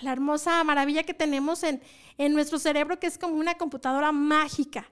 [0.00, 1.82] la hermosa maravilla que tenemos en,
[2.16, 4.90] en nuestro cerebro que es como una computadora mágica,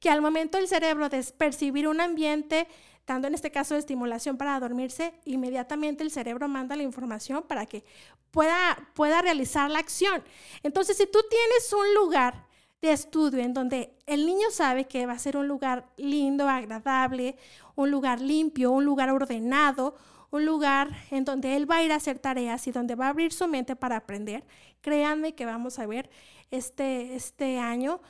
[0.00, 2.66] que al momento el cerebro de percibir un ambiente
[3.08, 7.66] dando en este caso de estimulación para dormirse, inmediatamente el cerebro manda la información para
[7.66, 7.82] que
[8.30, 10.22] pueda, pueda realizar la acción.
[10.62, 12.46] Entonces, si tú tienes un lugar
[12.80, 17.36] de estudio en donde el niño sabe que va a ser un lugar lindo, agradable,
[17.74, 19.96] un lugar limpio, un lugar ordenado,
[20.30, 23.10] un lugar en donde él va a ir a hacer tareas y donde va a
[23.10, 24.44] abrir su mente para aprender,
[24.82, 26.10] créanme que vamos a ver
[26.50, 28.00] este, este año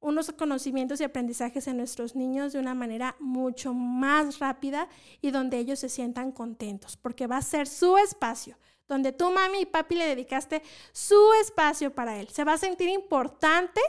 [0.00, 4.88] unos conocimientos y aprendizajes en nuestros niños de una manera mucho más rápida
[5.20, 8.56] y donde ellos se sientan contentos, porque va a ser su espacio,
[8.86, 12.28] donde tú, mami y papi le dedicaste su espacio para él.
[12.28, 13.80] Se va a sentir importante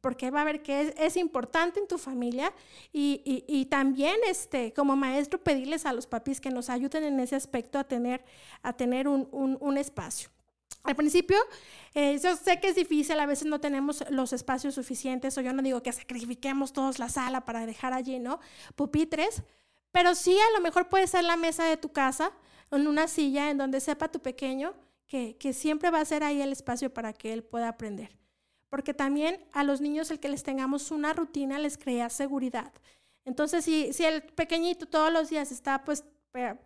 [0.00, 2.52] porque va a ver que es, importante en tu familia
[2.92, 7.78] y, también este, como maestro pedirles a los papis que nos ayuden en ese aspecto
[7.78, 8.24] a tener,
[8.62, 10.30] a tener un espacio.
[10.88, 11.36] Al principio,
[11.92, 15.52] eh, yo sé que es difícil, a veces no tenemos los espacios suficientes, o yo
[15.52, 18.40] no digo que sacrifiquemos todos la sala para dejar allí, ¿no?
[18.74, 19.42] Pupitres,
[19.92, 22.32] pero sí a lo mejor puede ser la mesa de tu casa,
[22.70, 24.72] en una silla en donde sepa tu pequeño
[25.06, 28.16] que, siempre va a ser ahí el espacio para que él pueda aprender.
[28.70, 32.72] Porque también a los niños el que les tengamos una rutina les crea seguridad.
[33.26, 36.02] Entonces, si, si el pequeñito todos los días está pues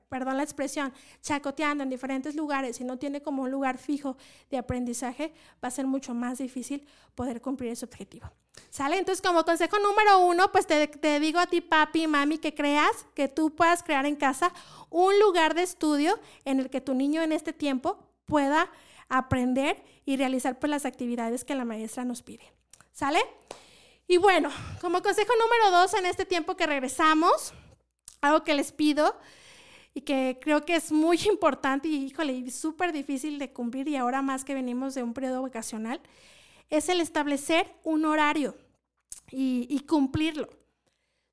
[0.09, 4.17] perdón la expresión, chacoteando en diferentes lugares y no tiene como un lugar fijo
[4.51, 5.33] de aprendizaje,
[5.63, 8.31] va a ser mucho más difícil poder cumplir ese objetivo.
[8.71, 8.99] ¿Sale?
[8.99, 12.55] Entonces, como consejo número uno, pues te, te digo a ti, papi y mami, que
[12.55, 14.53] creas, que tú puedas crear en casa
[14.91, 18.71] un lugar de estudio en el que tu niño en este tiempo pueda
[19.09, 22.53] aprender y realizar pues las actividades que la maestra nos pide.
[22.93, 23.21] ¿Sale?
[24.07, 27.55] Y bueno, como consejo número dos, en este tiempo que regresamos,
[28.21, 29.15] algo que les pido
[29.95, 34.23] y que creo que es muy importante y, híjole, súper difícil de cumplir y ahora
[34.23, 36.01] más que venimos de un periodo vacacional,
[36.71, 38.57] es el establecer un horario
[39.31, 40.49] y, cumplirlo.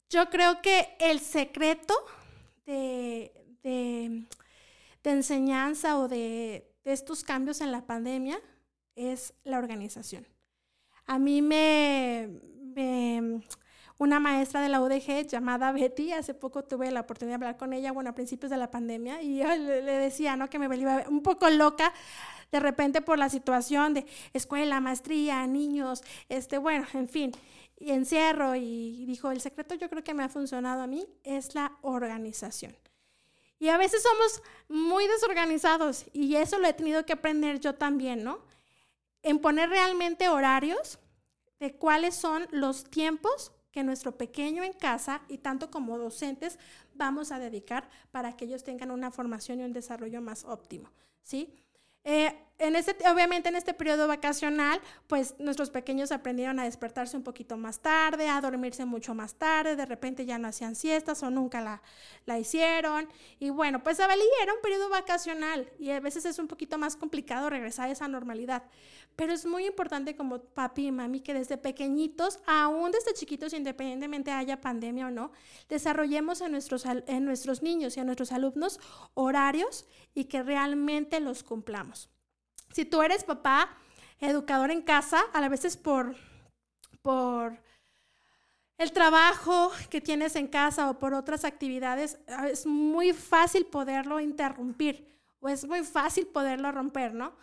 [0.09, 1.93] Yo creo que el secreto
[2.65, 3.31] de,
[3.63, 4.25] de,
[5.03, 8.39] enseñanza o de, de estos cambios en la pandemia
[8.95, 10.25] es la organización.
[11.05, 12.29] A mí me,
[12.75, 13.41] me
[13.99, 17.73] una maestra de la UDG llamada Betty, hace poco tuve la oportunidad de hablar con
[17.73, 20.49] ella, bueno, a principios de la pandemia, y yo le, decía, ¿no?
[20.49, 21.93] Que me veía un poco loca
[22.49, 27.33] de repente por la situación de escuela, maestría, niños, este, bueno, en fin,
[27.77, 31.53] y encierro, y dijo, el secreto yo creo que me ha funcionado a mí es
[31.53, 32.75] la organización.
[33.59, 38.23] Y a veces somos muy desorganizados y eso lo he tenido que aprender yo también,
[38.23, 38.39] ¿no?
[39.23, 40.99] En poner realmente horarios
[41.59, 46.57] de cuáles son los tiempos que nuestro pequeño en casa y tanto como docentes
[46.95, 50.91] vamos a dedicar para que ellos tengan una formación y un desarrollo más óptimo,
[51.23, 51.53] ¿sí?
[52.03, 52.75] Eh, en
[53.09, 58.27] obviamente en este periodo vacacional, pues nuestros pequeños aprendieron a despertarse un poquito más tarde,
[58.27, 61.81] a dormirse mucho más tarde, de repente ya no hacían siestas o nunca la,
[62.25, 63.07] la hicieron.
[63.39, 66.97] Y bueno, pues Abelí era un periodo vacacional y a veces es un poquito más
[66.97, 68.63] complicado regresar a esa normalidad.
[69.15, 74.31] Pero es muy importante como papi y mami que desde pequeñitos, aún desde chiquitos, independientemente
[74.31, 75.31] haya pandemia o no,
[75.69, 78.79] desarrollemos en nuestros, en nuestros niños y a nuestros alumnos
[79.13, 82.09] horarios y que realmente los cumplamos.
[82.71, 83.69] Si tú eres papá,
[84.19, 86.15] educador en casa, a veces por,
[87.01, 87.57] por
[88.77, 95.09] el trabajo que tienes en casa o por otras actividades, es muy fácil poderlo interrumpir
[95.41, 97.33] o es muy fácil poderlo romper, ¿no?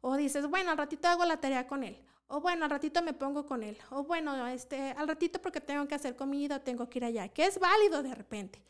[0.00, 1.98] O dices, bueno, al ratito hago la tarea con él.
[2.28, 3.78] O bueno, al ratito me pongo con él.
[3.90, 7.46] O bueno, este, al ratito porque tengo que hacer comida tengo que ir allá, que
[7.46, 8.62] es válido de repente.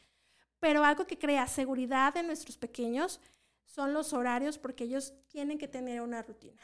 [0.61, 3.21] Pero algo que crea seguridad en nuestros pequeños
[3.67, 6.63] son los horarios porque ellos tienen que tener una rutina.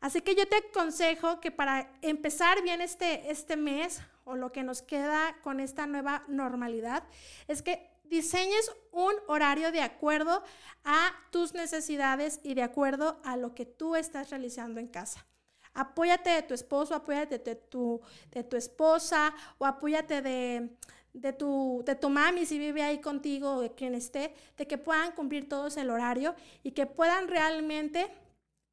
[0.00, 4.62] Así que yo te aconsejo que para empezar bien este, este mes o lo que
[4.62, 7.02] nos queda con esta nueva normalidad,
[7.48, 10.42] es que diseñes un horario de acuerdo
[10.84, 15.26] a tus necesidades y de acuerdo a lo que tú estás realizando en casa.
[15.74, 20.76] Apóyate de tu esposo, apóyate de tu, de tu esposa o apóyate de,
[21.12, 24.78] de tu, de tu mami si vive ahí contigo o de quien esté, de que
[24.78, 28.08] puedan cumplir todos el horario y que puedan realmente,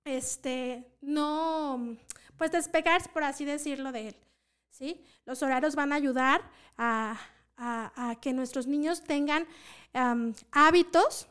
[0.03, 1.97] este, no,
[2.37, 4.15] pues despegarse, por así decirlo, de él.
[4.69, 5.03] ¿sí?
[5.25, 6.41] Los horarios van a ayudar
[6.77, 7.17] a,
[8.21, 9.47] que nuestros niños tengan
[10.51, 11.27] hábitos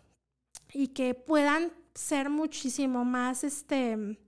[0.73, 4.19] y que puedan ser muchísimo más este,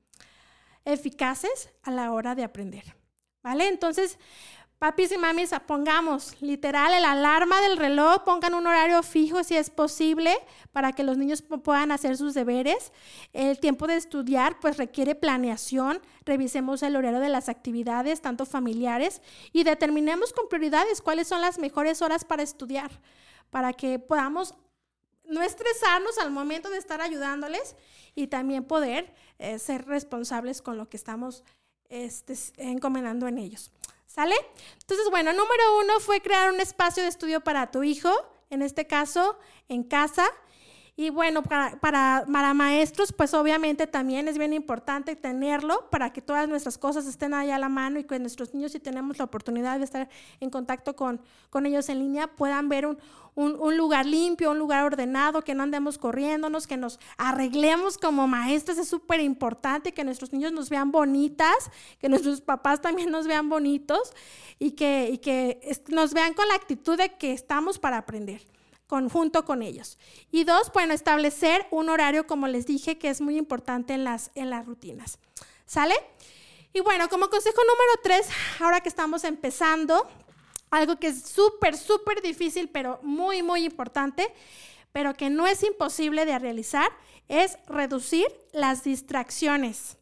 [0.85, 2.95] eficaces a la hora de aprender.
[3.43, 3.69] ¿Vale?
[3.69, 4.19] Entonces,
[4.79, 9.71] Papis y mamis, pongamos literal el alarma del reloj, pongan un horario fijo si es
[9.71, 10.37] posible
[10.71, 12.93] para que los niños puedan hacer sus deberes.
[13.33, 19.23] El tiempo de estudiar pues requiere planeación, revisemos el horario de las actividades, tanto familiares,
[19.51, 22.91] y determinemos con prioridades cuáles son las mejores horas para estudiar,
[23.49, 24.55] para que podamos
[25.25, 27.77] no estresarnos al momento de estar ayudándoles
[28.15, 31.45] y también poder eh, ser responsables con lo que estamos
[31.89, 33.73] este, encomendando en ellos.
[34.17, 34.35] ¿Sale?
[34.81, 38.11] Entonces, bueno, número uno fue crear un espacio de estudio para tu hijo,
[38.49, 40.25] en este caso en casa.
[40.99, 46.49] Y bueno, para, para, maestros, pues obviamente también es bien importante tenerlo para que todas
[46.49, 49.77] nuestras cosas estén ahí a la mano y que nuestros niños, si tenemos la oportunidad
[49.79, 50.09] de estar
[50.41, 52.97] en contacto con, con ellos en línea, puedan ver un,
[53.35, 58.79] un, lugar limpio, un lugar ordenado, que no andemos corriéndonos, que nos arreglemos como maestros.
[58.79, 63.51] Es súper importante que nuestros niños nos vean bonitas, que nuestros papás también nos vean
[63.51, 64.15] bonitos
[64.59, 68.56] y que, y que nos vean con la actitud de que estamos para aprender
[68.87, 69.99] conjunto con ellos.
[70.31, 74.31] Y dos, bueno, establecer un horario, como les dije, que es muy importante en las,
[74.35, 75.19] en las rutinas.
[75.67, 75.95] ¿Sale?
[76.73, 78.29] Y bueno, como consejo número tres,
[78.61, 80.07] ahora que estamos empezando,
[80.71, 84.33] algo que es súper, súper difícil, pero muy, muy importante,
[84.93, 86.91] pero que no es imposible de realizar,
[87.29, 89.97] es reducir las distracciones.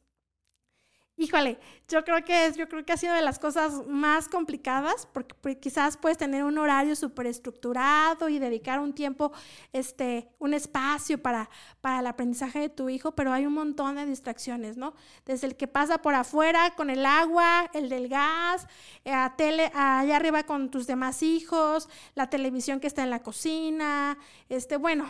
[1.17, 5.07] Híjole, yo creo que es, yo creo que ha sido de las cosas más complicadas,
[5.13, 9.31] porque, quizás puedes tener un horario súper estructurado y dedicar un tiempo,
[9.73, 11.49] este, un espacio para,
[11.81, 14.95] para el aprendizaje de tu hijo, pero hay un montón de distracciones, ¿no?
[15.25, 18.67] Desde el que pasa por afuera con el agua, el del gas,
[19.05, 23.23] eh, a tele, allá arriba con tus demás hijos, la televisión que está en la
[23.23, 25.09] cocina, este, bueno,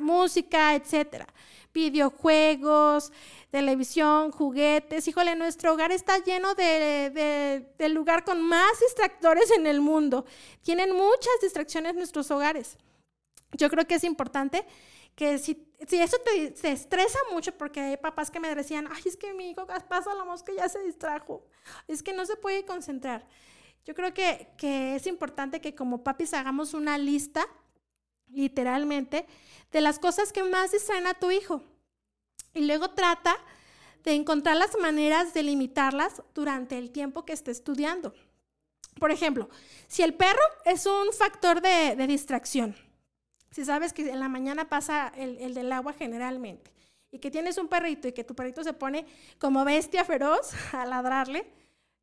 [0.00, 1.26] música, etcétera,
[1.74, 3.12] videojuegos,
[3.50, 5.06] televisión, juguetes.
[5.06, 10.24] Híjole, nuestro hogar está lleno de, del lugar con más distractores en el mundo.
[10.62, 12.78] Tienen muchas distracciones nuestros hogares.
[13.52, 14.64] Yo creo que es importante
[15.14, 19.16] que si, si eso te, estresa mucho, porque hay papás que me decían, ay, es
[19.16, 21.44] que mi hijo pasa la mosca ya se distrajo,
[21.86, 23.26] es que no se puede concentrar.
[23.84, 27.46] Yo creo que, que es importante que como papis hagamos una lista,
[28.34, 29.26] literalmente,
[29.72, 31.62] de las cosas que más distraen a tu hijo.
[32.52, 33.36] Y luego trata
[34.04, 38.14] de encontrar las maneras de limitarlas durante el tiempo que esté estudiando.
[38.98, 39.48] Por ejemplo,
[39.88, 42.76] si el perro es un factor de, distracción,
[43.50, 46.70] si sabes que en la mañana pasa el, el, del agua generalmente
[47.10, 49.06] y que tienes un perrito y que tu perrito se pone
[49.38, 51.46] como bestia feroz a ladrarle,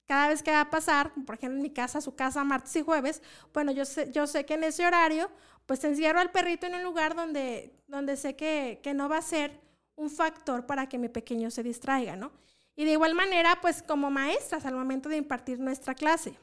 [0.06, 2.82] cada vez que va a pasar, por ejemplo, en mi casa, su casa, martes y
[2.82, 3.22] jueves,
[3.54, 5.30] bueno, yo sé, yo sé que en ese horario,
[5.72, 9.22] pues encierro al perrito en un lugar donde, donde sé que, que no va a
[9.22, 9.58] ser
[9.96, 12.34] un factor para que mi pequeño se distraiga, ¿no?
[12.76, 16.34] Y de igual manera, pues como maestras al momento de impartir nuestra clase,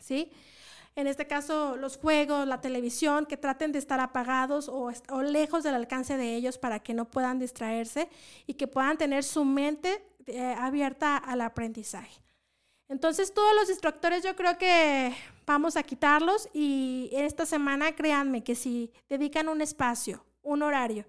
[0.00, 0.32] ¿sí?
[0.96, 5.62] En este caso, los juegos, la televisión, que traten de estar apagados o, o, lejos
[5.62, 8.08] del alcance de ellos para que no puedan distraerse
[8.48, 12.20] y que puedan tener su mente eh, abierta al aprendizaje.
[12.88, 15.14] Entonces, todos los distractores yo creo que
[15.46, 21.04] vamos a quitarlos y esta semana créanme que si dedican un espacio, un horario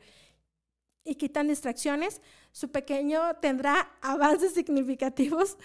[1.05, 2.21] y quitan distracciones,
[2.51, 5.57] su pequeño tendrá avances significativos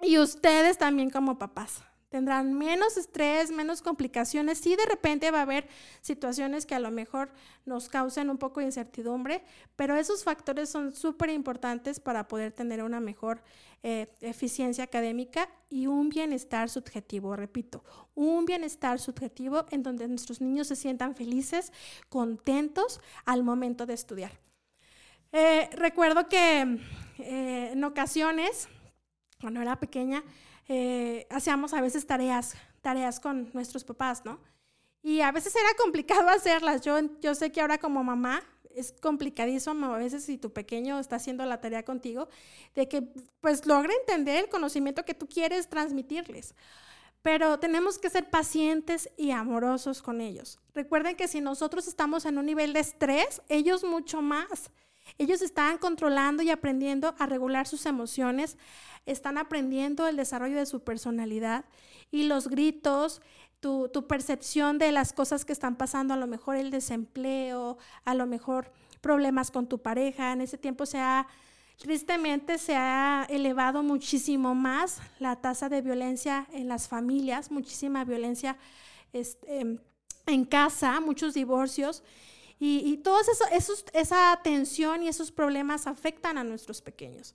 [0.00, 1.82] y ustedes también como papás
[2.12, 4.58] tendrán menos estrés, menos complicaciones.
[4.58, 5.66] Sí, de repente va a haber
[6.02, 7.30] situaciones que a lo mejor
[7.64, 9.42] nos causen un poco de incertidumbre,
[9.76, 13.42] pero esos factores son súper importantes para poder tener una mejor
[13.82, 17.82] eh, eficiencia académica y un bienestar subjetivo, repito,
[18.14, 21.72] un bienestar subjetivo en donde nuestros niños se sientan felices,
[22.10, 24.32] contentos al momento de estudiar.
[25.32, 26.78] Eh, recuerdo que
[27.20, 28.68] eh, en ocasiones,
[29.40, 30.22] cuando era pequeña,
[30.68, 34.40] eh, hacíamos a veces tareas, tareas con nuestros papás, ¿no?
[35.02, 36.80] Y a veces era complicado hacerlas.
[36.82, 38.42] Yo, yo sé que ahora como mamá
[38.74, 42.28] es complicadísimo a veces si tu pequeño está haciendo la tarea contigo,
[42.74, 43.02] de que
[43.40, 46.54] pues logre entender el conocimiento que tú quieres transmitirles.
[47.22, 50.58] Pero tenemos que ser pacientes y amorosos con ellos.
[50.74, 54.70] Recuerden que si nosotros estamos en un nivel de estrés, ellos mucho más.
[55.18, 58.56] Ellos están controlando y aprendiendo a regular sus emociones,
[59.06, 61.64] están aprendiendo el desarrollo de su personalidad
[62.10, 63.20] y los gritos,
[63.60, 68.26] tu, percepción de las cosas que están pasando, a lo mejor el desempleo, a lo
[68.26, 70.32] mejor problemas con tu pareja.
[70.32, 71.28] En ese tiempo se ha,
[71.78, 78.56] tristemente, se ha elevado muchísimo más la tasa de violencia en las familias, muchísima violencia
[79.12, 79.78] este,
[80.26, 82.02] en casa, muchos divorcios.
[82.64, 87.34] Y, y todos eso, esa tensión y esos problemas afectan a nuestros pequeños.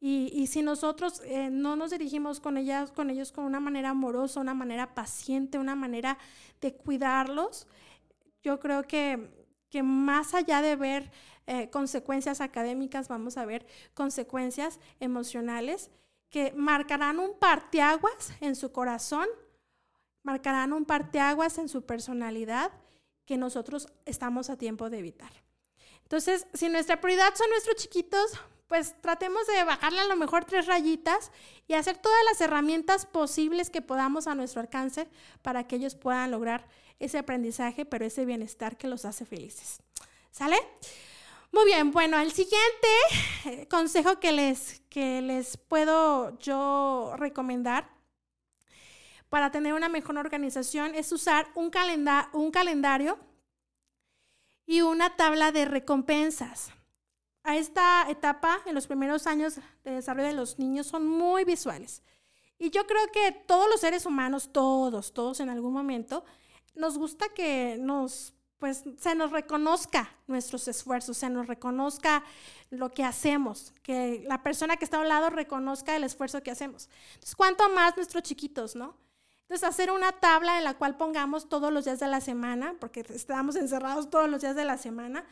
[0.00, 3.90] Y, y si nosotros eh, no nos dirigimos con, ellas, con ellos con una manera
[3.90, 6.16] amorosa, una manera paciente, una manera
[6.62, 7.66] de cuidarlos,
[8.42, 9.28] yo creo que,
[9.68, 11.12] que más allá de ver
[11.46, 15.90] eh, consecuencias académicas, vamos a ver consecuencias emocionales
[16.30, 19.26] que marcarán un parteaguas en su corazón,
[20.22, 22.72] marcarán un parteaguas en su personalidad
[23.26, 25.32] que nosotros estamos a tiempo de evitar.
[26.02, 28.32] Entonces, si nuestra prioridad son nuestros chiquitos,
[28.66, 31.30] pues tratemos de bajarle a lo mejor tres rayitas
[31.68, 35.08] y hacer todas las herramientas posibles que podamos a nuestro alcance
[35.42, 36.66] para que ellos puedan lograr
[36.98, 39.78] ese aprendizaje, pero ese bienestar que los hace felices.
[40.30, 40.56] ¿Sale?
[41.50, 42.88] Muy bien, bueno, el siguiente
[43.44, 47.90] eh, consejo que les, que les puedo yo recomendar
[49.32, 53.18] para tener una mejor organización es usar un, calendario
[54.66, 56.70] y una tabla de recompensas.
[57.42, 62.02] A esta etapa, en los primeros años de desarrollo de los niños, son muy visuales.
[62.58, 66.26] Y yo creo que todos los seres humanos, todos, todos en algún momento,
[66.74, 72.22] nos gusta que nos, pues, se nos reconozca nuestros esfuerzos, se nos reconozca
[72.68, 76.50] lo que hacemos, que la persona que está a un lado reconozca el esfuerzo que
[76.50, 76.90] hacemos.
[77.14, 79.00] Entonces, ¿cuánto más nuestros chiquitos, no?
[79.52, 83.04] Entonces, hacer una tabla en la cual pongamos todos los días de la semana, porque
[83.10, 85.26] estamos encerrados todos los días de la semana,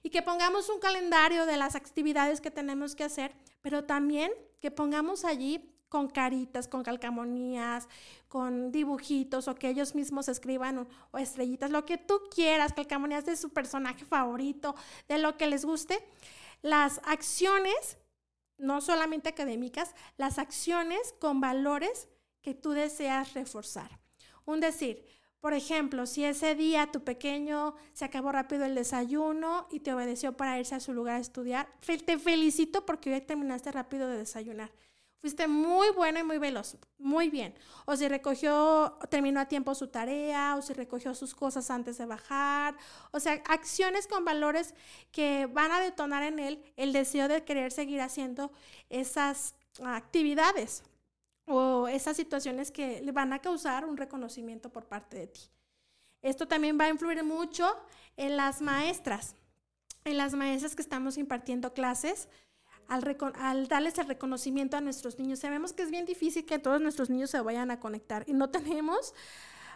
[0.00, 4.70] y que pongamos un calendario de las actividades que tenemos que hacer, pero también que
[4.70, 7.88] pongamos allí con caritas, con calcamonías,
[8.28, 13.24] con dibujitos o que ellos mismos escriban o, o, estrellitas, lo que tú quieras, calcamonías
[13.24, 14.76] de su personaje favorito,
[15.08, 15.98] de lo que les guste.
[16.62, 17.98] Las acciones,
[18.56, 22.06] no solamente académicas, las acciones con valores
[22.44, 23.98] que tú deseas reforzar.
[24.44, 25.02] Un decir,
[25.40, 30.36] por ejemplo, si ese día tu pequeño se acabó rápido el desayuno y te obedeció
[30.36, 34.70] para irse a su lugar a estudiar, te felicito porque hoy terminaste rápido de desayunar.
[35.22, 37.54] Fuiste muy bueno y muy veloz, muy bien.
[37.86, 42.04] O si recogió, terminó a tiempo su tarea, o si recogió sus cosas antes de
[42.04, 42.76] bajar.
[43.10, 44.74] O sea, acciones con valores
[45.12, 48.52] que van a detonar en él el deseo de querer seguir haciendo
[48.90, 50.82] esas actividades
[51.46, 55.40] o esas situaciones que le van a causar un reconocimiento por parte de ti.
[56.22, 57.68] Esto también va a influir mucho
[58.16, 59.36] en las maestras,
[60.04, 62.28] en las maestras que estamos impartiendo clases,
[62.88, 65.40] al, darles el reconocimiento a nuestros niños.
[65.40, 68.50] Sabemos que es bien difícil que todos nuestros niños se vayan a conectar y no
[68.50, 69.14] tenemos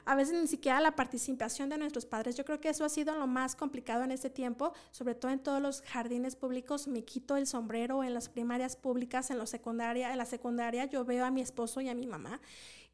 [0.09, 2.34] a veces ni siquiera la participación de nuestros padres.
[2.34, 5.38] Yo creo que eso ha sido lo más complicado en este tiempo, sobre todo en
[5.38, 6.88] todos los jardines públicos.
[6.88, 11.04] Me quito el sombrero en las primarias públicas, en, la secundaria, en la secundaria yo
[11.04, 12.40] veo a mi esposo y a mi mamá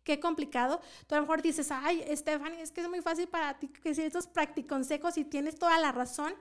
[0.04, 0.80] qué complicado.
[1.06, 3.94] Tú a lo mejor dices, ay, Stephanie, es que es muy fácil para ti que
[3.94, 6.34] si estos practiconsejos y tienes toda la razón.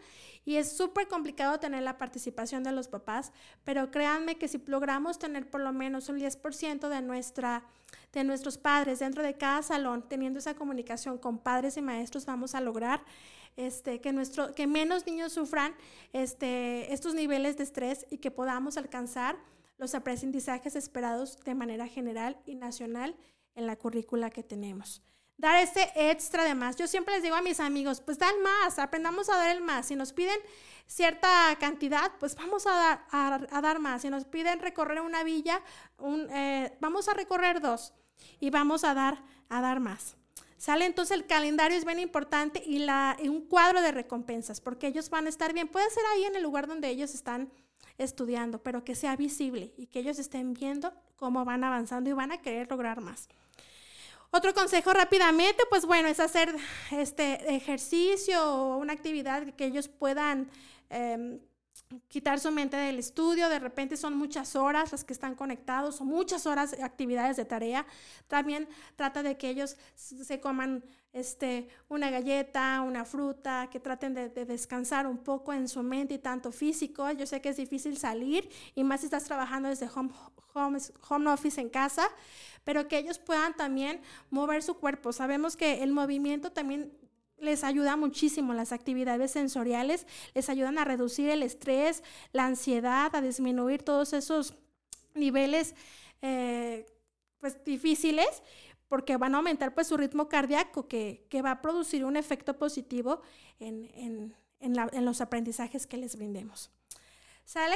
[0.45, 3.31] Y es súper complicado tener la participación de los papás,
[3.63, 7.63] pero créanme que si logramos tener por lo menos un 10% de, nuestra,
[8.13, 12.53] de nuestros padres dentro de cada salón, teniendo esa comunicación con padres y maestros, vamos
[12.53, 13.03] a lograr
[13.57, 15.75] este, que, nuestro, que menos niños sufran
[16.13, 19.35] este, estos niveles de estrés y que podamos alcanzar
[19.77, 23.15] los aprendizajes esperados de manera general y nacional
[23.55, 25.01] en la currícula que tenemos.
[25.35, 26.75] Dar ese extra de más.
[26.75, 29.87] Yo siempre les digo a mis amigos, pues dan más, aprendamos a dar el más.
[29.87, 30.37] Si nos piden
[30.85, 31.27] cierta
[31.59, 32.71] cantidad, pues vamos a
[33.11, 34.03] dar, a, dar más.
[34.03, 35.61] Si nos piden recorrer una villa,
[35.97, 37.93] un, eh, vamos a recorrer dos
[38.39, 40.17] y vamos a dar, a dar más.
[40.57, 40.85] ¿Sale?
[40.85, 45.25] Entonces el calendario es bien importante y, la, un cuadro de recompensas, porque ellos van
[45.25, 45.67] a estar bien.
[45.67, 47.51] Puede ser ahí en el lugar donde ellos están
[47.97, 52.31] estudiando, pero que sea visible y que ellos estén viendo cómo van avanzando y van
[52.31, 53.27] a querer lograr más.
[54.31, 56.55] Otro consejo rápidamente, pues bueno, es hacer
[56.91, 60.49] este ejercicio o una actividad que ellos puedan
[60.89, 61.39] em,
[62.07, 63.49] quitar su mente del estudio.
[63.49, 67.45] De repente son muchas horas las que están conectados o muchas horas de actividades de
[67.45, 67.85] tarea.
[68.27, 70.83] También trata de que ellos se coman
[71.13, 76.19] este, una galleta, una fruta, que traten de, descansar un poco en su mente y
[76.19, 77.09] tanto físico.
[77.11, 81.69] Yo sé que es difícil salir y más si estás trabajando desde home office en
[81.69, 82.09] casa,
[82.63, 85.13] pero que ellos puedan también mover su cuerpo.
[85.13, 86.91] Sabemos que el movimiento también
[87.37, 93.21] les ayuda muchísimo las actividades sensoriales, les ayudan a reducir el estrés, la ansiedad, a
[93.21, 94.55] disminuir todos esos
[95.13, 95.75] niveles
[96.21, 96.85] eh,
[97.39, 98.41] pues difíciles
[98.87, 103.21] porque van a aumentar pues su ritmo cardíaco que, va a producir un efecto positivo
[103.59, 106.69] en, los aprendizajes que les brindemos.
[107.43, 107.75] ¿Sale?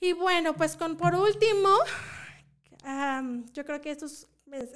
[0.00, 1.68] Y bueno, pues con por último,
[3.52, 4.28] yo creo que estos,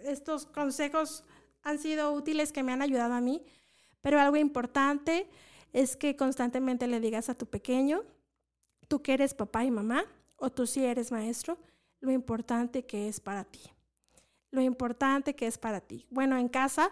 [0.05, 1.25] estos consejos
[1.63, 3.43] han sido útiles que me han ayudado a mí,
[4.03, 5.29] pero algo importante
[5.73, 8.03] es que constantemente le digas a tu pequeño,
[8.89, 10.05] tú que eres papá y mamá,
[10.37, 11.59] o tú si eres maestro,
[12.01, 13.61] lo importante que es para ti
[14.51, 16.07] lo importante que es para ti.
[16.11, 16.91] Bueno, en casa,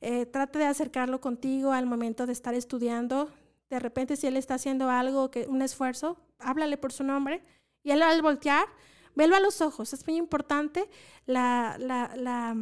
[0.00, 3.30] eh, trate de acercarlo contigo al momento de estar estudiando.
[3.70, 7.42] De repente, si él está haciendo algo, que, un esfuerzo, háblale por su nombre
[7.82, 8.66] y él al voltear,
[9.14, 9.92] velo a los ojos.
[9.92, 10.88] Es muy importante
[11.26, 12.56] la, la,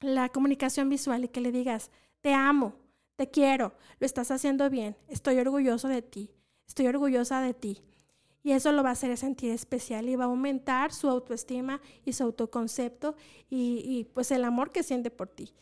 [0.00, 1.90] la comunicación visual y que le digas,
[2.20, 2.74] te amo,
[3.16, 6.30] te quiero, lo estás haciendo bien, estoy orgulloso de ti,
[6.66, 7.82] estoy orgullosa de ti.
[8.42, 12.12] Y eso lo va a hacer sentir especial y va a aumentar su autoestima y
[12.12, 13.16] su autoconcepto
[13.50, 15.52] y, pues el amor que siente por ti.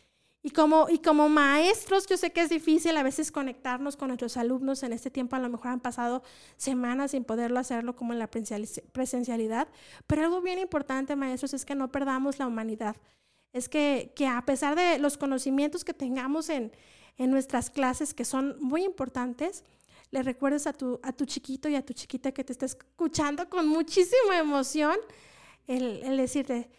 [0.43, 4.37] Y como, y como maestros, yo sé que es difícil a veces conectarnos con nuestros
[4.37, 6.21] alumnos en este tiempo, a lo mejor han pasado
[6.57, 9.67] semanas sin poderlo hacerlo como en la presencialidad,
[10.05, 12.97] pero algo bien importante, maestros, es que no perdamos la humanidad.
[13.51, 16.71] Es que, que a pesar de los conocimientos que tengamos en,
[17.17, 19.63] en nuestras clases, que son muy importantes,
[20.11, 23.49] le recuerdes a tu, a tu chiquito y a tu chiquita que te está escuchando
[23.49, 24.95] con muchísima emoción,
[25.67, 26.69] el, el decirte,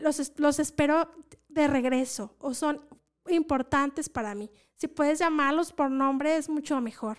[0.00, 1.10] los, los espero
[1.48, 2.80] de regreso o son
[3.28, 4.50] importantes para mí.
[4.74, 7.18] Si puedes llamarlos por nombre es mucho mejor.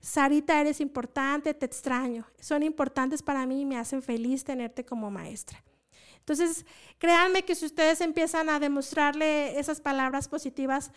[0.00, 2.26] Sarita, eres importante, te extraño.
[2.38, 5.62] Son importantes para mí y me hacen feliz tenerte como maestra.
[6.28, 6.66] Entonces,
[6.98, 10.90] créanme que si ustedes empiezan a demostrarle esas palabras positivas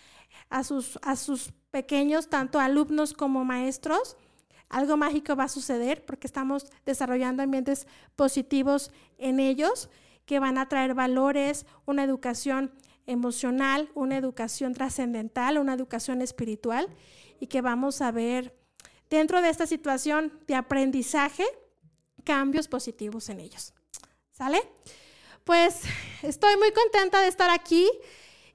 [0.49, 4.17] a sus, a sus pequeños, tanto alumnos como maestros,
[4.69, 9.91] algo mágico va a suceder porque estamos desarrollando ambientes positivos en ellos
[10.25, 12.73] que van a traer valores, una educación
[13.05, 16.87] emocional, una educación trascendental, una educación espiritual
[17.39, 18.57] y que vamos a ver
[19.11, 21.45] dentro de esta situación de aprendizaje
[22.23, 23.75] cambios positivos en ellos.
[24.31, 24.59] ¿Sale?
[25.43, 25.81] Pues
[26.23, 27.89] estoy muy contenta de estar aquí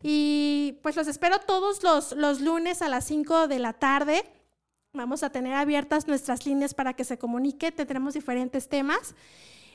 [0.02, 4.24] y pues los espero todos los, los lunes a las 5 de la tarde.
[4.92, 9.14] Vamos a tener abiertas nuestras líneas para que se comunique, tendremos diferentes temas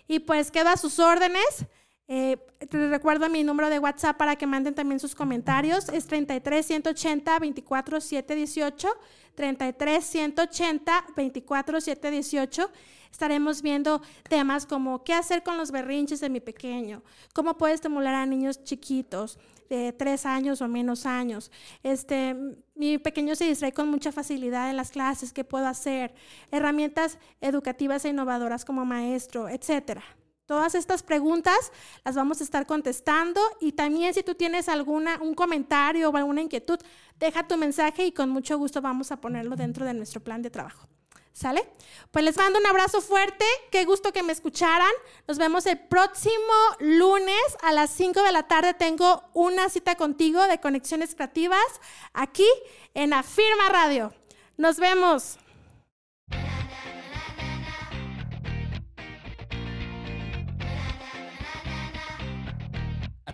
[0.08, 1.66] y pues queda a sus órdenes.
[2.12, 2.38] Eh,
[2.72, 5.90] recuerdo mi número de WhatsApp para que manden también sus comentarios.
[5.90, 8.90] Es 33 180 24 718.
[9.36, 12.70] 33 180 24 718
[13.12, 17.02] estaremos viendo temas como qué hacer con los berrinches de mi pequeño,
[17.34, 19.40] cómo puedo estimular a niños chiquitos
[19.70, 21.52] de tres años o menos años.
[21.84, 22.36] Este,
[22.76, 26.14] mi pequeño se distrae con mucha facilidad en las clases, qué puedo hacer,
[26.52, 30.04] herramientas educativas e innovadoras como maestro, etcétera.
[30.50, 31.72] Todas estas preguntas
[32.04, 36.42] las vamos a estar contestando y también si tú tienes alguna un comentario o alguna
[36.42, 36.80] inquietud,
[37.20, 40.50] deja tu mensaje y con mucho gusto vamos a ponerlo dentro de nuestro plan de
[40.50, 40.88] trabajo.
[41.34, 41.70] ¿Sale?
[42.10, 44.90] Pues les mando un abrazo fuerte, qué gusto que me escucharan.
[45.28, 46.34] Nos vemos el próximo
[46.80, 48.74] lunes a las 5 de la tarde.
[48.74, 51.80] Tengo una cita contigo de Conexiones Creativas
[52.14, 52.48] aquí
[52.96, 54.12] en Afirma Radio.
[54.58, 55.38] Nos vemos.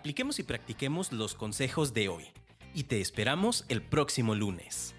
[0.05, 2.25] Apliquemos y practiquemos los consejos de hoy
[2.75, 4.94] y te esperamos el próximo lunes.